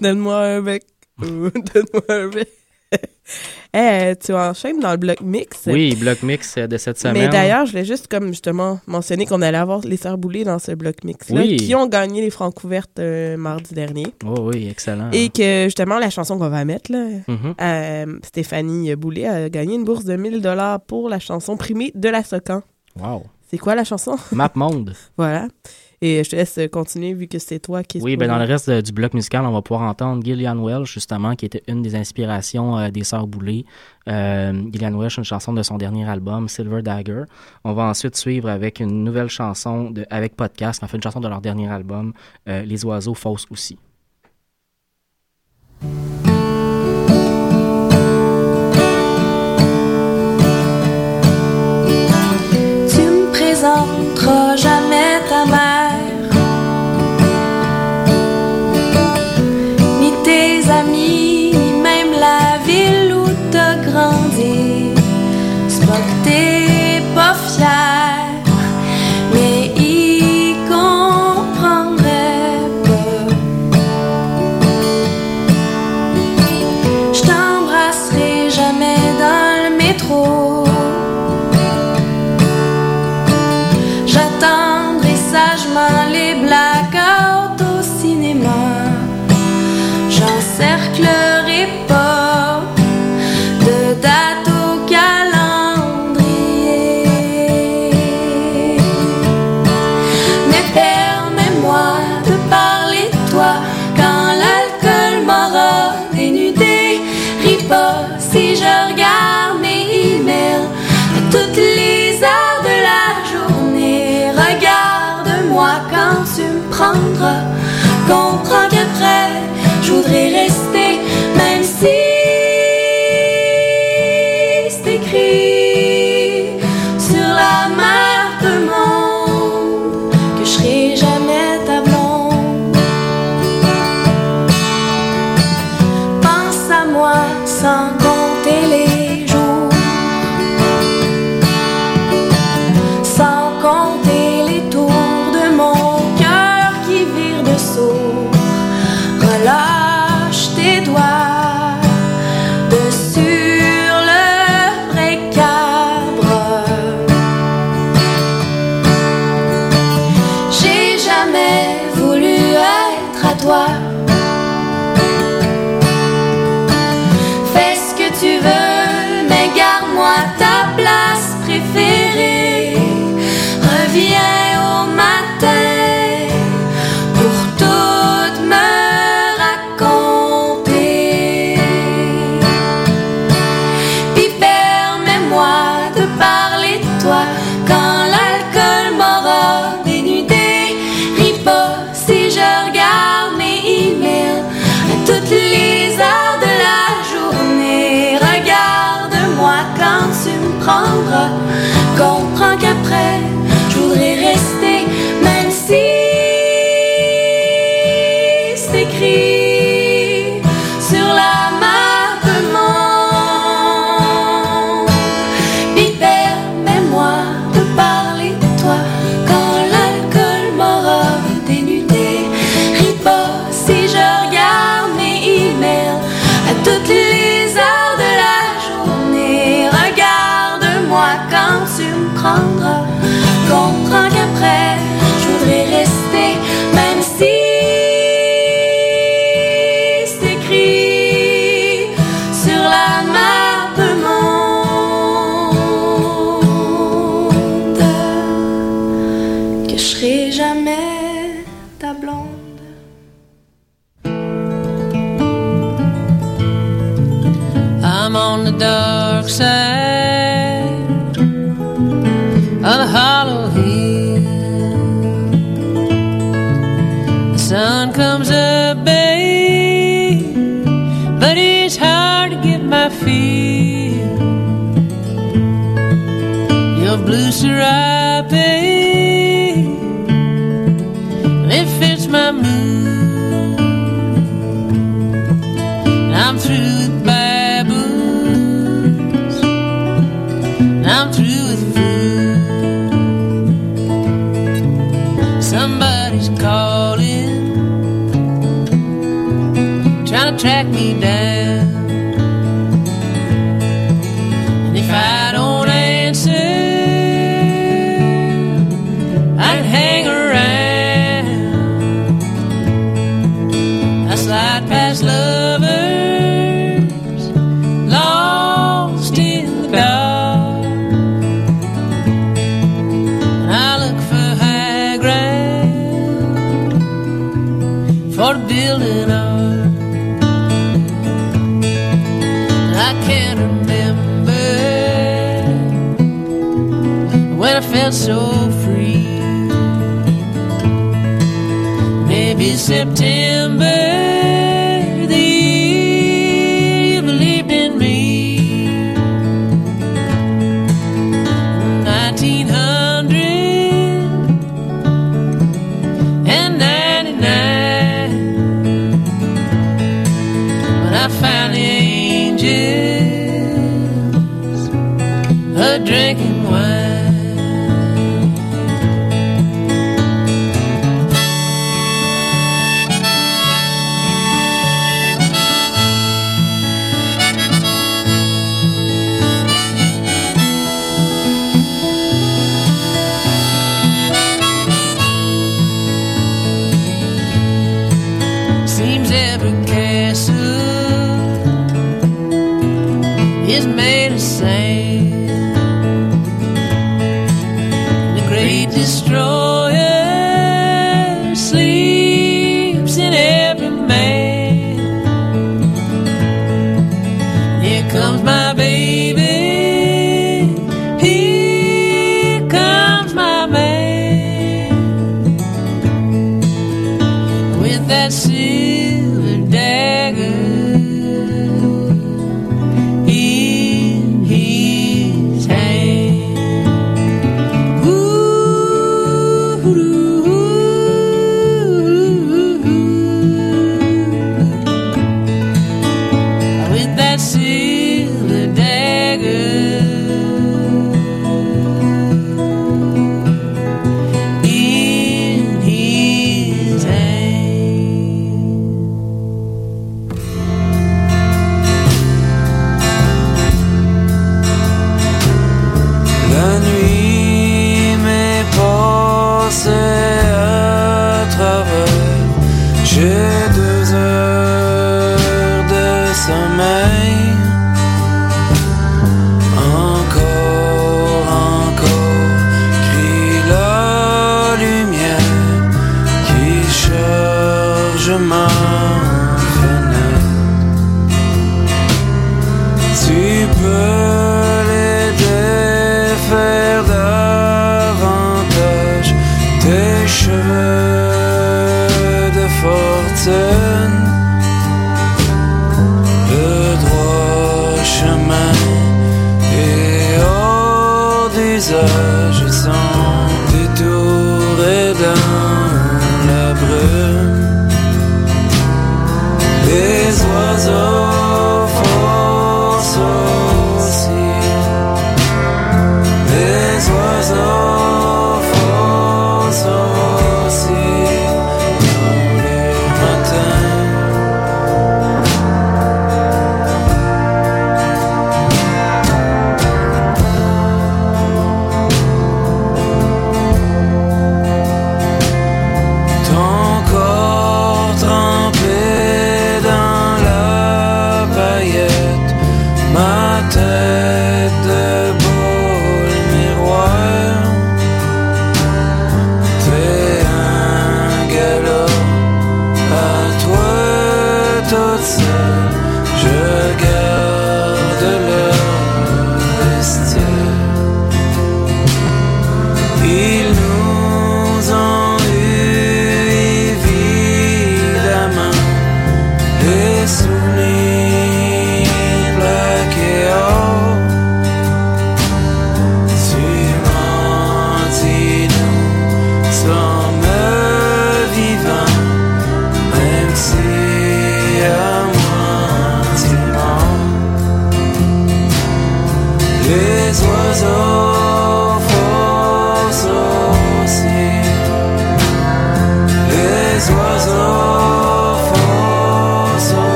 Donne-moi 0.00 0.34
un 0.38 0.62
bec. 0.62 0.82
Donne-moi 1.18 2.02
un 2.08 2.28
bec. 2.28 2.48
Eh, 3.74 4.14
tu 4.24 4.32
enchaînes 4.32 4.80
dans 4.80 4.90
le 4.92 4.96
bloc 4.96 5.20
mix. 5.20 5.64
Oui, 5.66 5.94
bloc 5.94 6.22
mix 6.22 6.54
euh, 6.56 6.66
de 6.66 6.78
cette 6.78 6.98
semaine. 6.98 7.24
Mais 7.24 7.28
d'ailleurs, 7.28 7.66
je 7.66 7.72
voulais 7.72 7.84
juste 7.84 8.08
comme 8.08 8.28
justement 8.28 8.80
mentionner 8.86 9.26
qu'on 9.26 9.42
allait 9.42 9.58
avoir 9.58 9.80
les 9.82 9.98
Sœurs 9.98 10.16
Boulay 10.16 10.42
dans 10.44 10.58
ce 10.58 10.72
bloc 10.72 11.04
mix-là, 11.04 11.42
Oui. 11.42 11.56
qui 11.56 11.74
ont 11.74 11.86
gagné 11.86 12.22
les 12.22 12.30
Francouvertes 12.30 12.98
euh, 12.98 13.36
mardi 13.36 13.74
dernier. 13.74 14.06
Oh 14.24 14.48
oui, 14.52 14.68
excellent. 14.70 15.10
Et 15.12 15.28
que 15.28 15.64
justement, 15.64 15.98
la 15.98 16.08
chanson 16.08 16.38
qu'on 16.38 16.48
va 16.48 16.64
mettre, 16.64 16.90
là, 16.90 17.06
Mhm. 17.28 17.54
euh, 17.60 18.18
Stéphanie 18.24 18.96
Boulay 18.96 19.26
a 19.26 19.50
gagné 19.50 19.74
une 19.74 19.84
bourse 19.84 20.04
de 20.04 20.16
1000 20.16 20.40
dollars 20.40 20.80
pour 20.80 21.10
la 21.10 21.18
chanson 21.18 21.58
primée 21.58 21.92
de 21.94 22.08
la 22.08 22.24
Socan. 22.24 22.62
Wow. 22.98 23.24
C'est 23.50 23.58
quoi 23.58 23.74
la 23.74 23.84
chanson? 23.84 24.16
Map 24.32 24.52
Monde. 24.54 24.94
voilà. 25.18 25.46
Et 26.00 26.22
je 26.22 26.30
te 26.30 26.36
laisse 26.36 26.60
continuer 26.70 27.12
vu 27.12 27.26
que 27.26 27.38
c'est 27.38 27.58
toi 27.58 27.82
qui 27.82 28.00
Oui, 28.00 28.16
ben 28.16 28.28
dans 28.28 28.38
le 28.38 28.44
reste 28.44 28.68
euh, 28.68 28.80
du 28.80 28.92
bloc 28.92 29.14
musical, 29.14 29.44
on 29.44 29.52
va 29.52 29.62
pouvoir 29.62 29.88
entendre 29.88 30.22
Gillian 30.22 30.56
Welch, 30.56 30.92
justement, 30.92 31.34
qui 31.34 31.46
était 31.46 31.62
une 31.66 31.82
des 31.82 31.96
inspirations 31.96 32.78
euh, 32.78 32.90
des 32.90 33.02
Sœurs 33.02 33.26
Boulay. 33.26 33.64
Euh, 34.08 34.52
Gillian 34.72 34.96
Welch, 34.96 35.18
une 35.18 35.24
chanson 35.24 35.52
de 35.52 35.62
son 35.62 35.76
dernier 35.76 36.08
album, 36.08 36.48
Silver 36.48 36.82
Dagger. 36.82 37.24
On 37.64 37.72
va 37.72 37.84
ensuite 37.84 38.14
suivre 38.14 38.48
avec 38.48 38.78
une 38.78 39.02
nouvelle 39.02 39.28
chanson 39.28 39.90
de, 39.90 40.06
avec 40.08 40.36
podcast, 40.36 40.84
en 40.84 40.86
fait, 40.86 40.96
une 40.96 41.02
chanson 41.02 41.20
de 41.20 41.28
leur 41.28 41.40
dernier 41.40 41.68
album, 41.68 42.12
euh, 42.48 42.62
Les 42.62 42.84
Oiseaux 42.84 43.14
Fausses 43.14 43.46
aussi. 43.50 43.76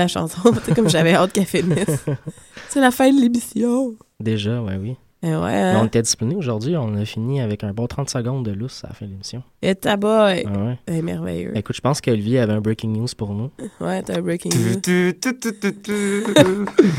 La 0.00 0.08
chanson, 0.08 0.38
comme 0.74 0.88
j'avais 0.88 1.14
hâte 1.14 1.32
qu'elle 1.32 1.46
finisse. 1.46 2.04
C'est 2.68 2.80
la 2.80 2.90
fin 2.90 3.10
de 3.12 3.20
l'émission. 3.20 3.94
Déjà, 4.18 4.60
ouais, 4.62 4.76
oui. 4.80 4.96
Eh 5.22 5.26
ouais, 5.28 5.34
Mais 5.36 5.76
on 5.76 5.80
hein? 5.80 5.84
était 5.86 6.00
discipliné 6.00 6.34
aujourd'hui. 6.34 6.76
On 6.78 6.96
a 6.96 7.04
fini 7.04 7.42
avec 7.42 7.62
un 7.62 7.74
bon 7.74 7.86
30 7.86 8.08
secondes 8.08 8.42
de 8.42 8.52
lousse 8.52 8.82
à 8.84 8.88
la 8.88 8.94
fin 8.94 9.04
de 9.04 9.10
l'émission. 9.10 9.42
Et 9.60 9.74
tabac, 9.74 10.36
Ah 10.46 10.58
ouais. 10.64 10.78
c'est 10.88 11.02
merveilleux. 11.02 11.52
Écoute, 11.54 11.76
je 11.76 11.82
pense 11.82 12.00
qu'Olivier 12.00 12.38
avait 12.40 12.54
un 12.54 12.62
breaking 12.62 12.88
news 12.96 13.06
pour 13.18 13.34
nous. 13.34 13.50
Ouais, 13.80 14.02
t'as 14.02 14.16
un 14.16 14.22
breaking 14.22 14.50
news. 14.54 14.80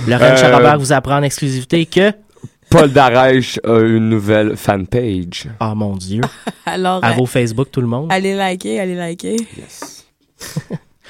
Laurent 0.07 0.23
Euh, 0.23 0.35
Charabert 0.37 0.77
vous 0.77 0.93
apprend 0.93 1.17
en 1.17 1.23
exclusivité 1.23 1.85
que. 1.87 2.11
Paul 2.69 2.91
Darèche 2.91 3.59
a 3.65 3.79
une 3.79 4.07
nouvelle 4.09 4.55
fanpage. 4.55 5.47
Ah 5.59 5.73
mon 5.75 5.95
Dieu. 5.97 6.21
Alors, 6.65 7.03
À 7.03 7.11
euh, 7.11 7.13
vos 7.15 7.25
Facebook, 7.25 7.69
tout 7.71 7.81
le 7.81 7.87
monde. 7.87 8.07
allez 8.11 8.35
liker, 8.35 8.79
allez 8.79 8.95
liker. 8.95 9.35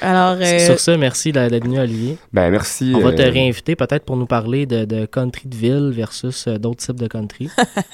Alors, 0.01 0.37
euh, 0.41 0.59
Sur 0.65 0.79
ça, 0.79 0.97
merci 0.97 1.31
d'être 1.31 1.63
venu, 1.63 1.79
Olivier. 1.79 2.17
Ben, 2.33 2.49
merci. 2.49 2.91
On 2.95 2.99
va 3.01 3.13
te 3.13 3.21
euh, 3.21 3.29
réinviter 3.29 3.75
peut-être 3.75 4.03
pour 4.03 4.17
nous 4.17 4.25
parler 4.25 4.65
de, 4.65 4.85
de 4.85 5.05
country 5.05 5.47
de 5.47 5.55
ville 5.55 5.91
versus 5.93 6.47
euh, 6.47 6.57
d'autres 6.57 6.83
types 6.83 6.99
de 6.99 7.07
country. 7.07 7.49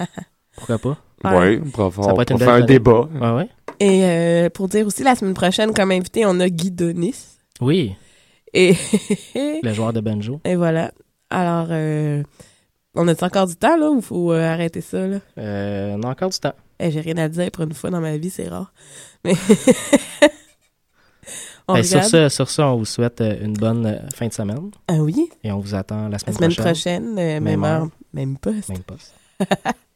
Pourquoi 0.56 0.78
pas? 0.80 0.98
Ouais, 1.24 1.60
on 1.64 1.70
pourra 1.70 1.92
faire- 1.92 2.50
un 2.50 2.62
débat. 2.62 3.10
Ah 3.22 3.36
ouais? 3.36 3.50
et 3.80 4.04
euh, 4.06 4.50
pour 4.50 4.68
dire 4.70 4.88
aussi, 4.88 5.04
la 5.04 5.16
semaine 5.16 5.34
prochaine, 5.34 5.74
comme 5.74 5.92
invité, 5.92 6.26
on 6.26 6.40
a 6.40 6.50
Guy 6.50 6.72
Donis. 6.72 7.16
Oui, 7.62 7.94
Et, 8.54 8.74
le 9.64 9.74
joueur 9.74 9.94
de 9.94 10.00
banjo. 10.00 10.40
et 10.46 10.56
voilà. 10.56 10.92
Alors, 11.30 11.68
euh, 11.72 12.24
on 12.96 13.08
a 13.08 13.24
encore 13.24 13.48
du 13.48 13.56
temps, 13.56 13.76
là, 13.78 13.90
ou 13.92 14.02
faut 14.02 14.32
euh, 14.32 14.42
arrêter 14.52 14.82
ça, 14.82 15.06
là? 15.06 15.18
Euh, 15.38 15.96
on 15.98 16.04
a 16.04 16.10
encore 16.10 16.30
du 16.30 16.40
temps. 16.40 16.54
Eh, 16.80 16.90
J'ai 16.92 17.02
rien 17.02 17.18
à 17.18 17.28
dire 17.28 17.52
pour 17.52 17.64
une 17.64 17.74
fois 17.74 17.90
dans 17.90 18.00
ma 18.02 18.16
vie, 18.18 18.30
c'est 18.30 18.48
rare. 18.48 18.72
Mais. 19.26 19.34
Ben, 21.76 21.84
sur, 21.84 22.04
ça, 22.04 22.30
sur 22.30 22.50
ça, 22.50 22.68
on 22.68 22.78
vous 22.78 22.86
souhaite 22.86 23.20
euh, 23.22 23.36
une 23.44 23.54
bonne 23.54 23.86
euh, 23.86 23.98
fin 24.16 24.28
de 24.28 24.34
semaine. 24.34 24.72
Ah 24.88 24.96
oui? 24.96 25.30
Et 25.44 25.52
on 25.52 25.60
vous 25.60 25.76
attend 25.76 26.04
la 26.04 26.10
La 26.10 26.20
semaine, 26.20 26.36
semaine 26.36 26.54
prochaine. 26.54 26.64
prochaine, 27.14 27.20
euh, 27.20 27.40
même 27.42 27.64
heure, 27.64 27.88
même 28.14 28.38
poste. 28.38 28.70
Même 28.70 28.84
poste. 28.84 29.14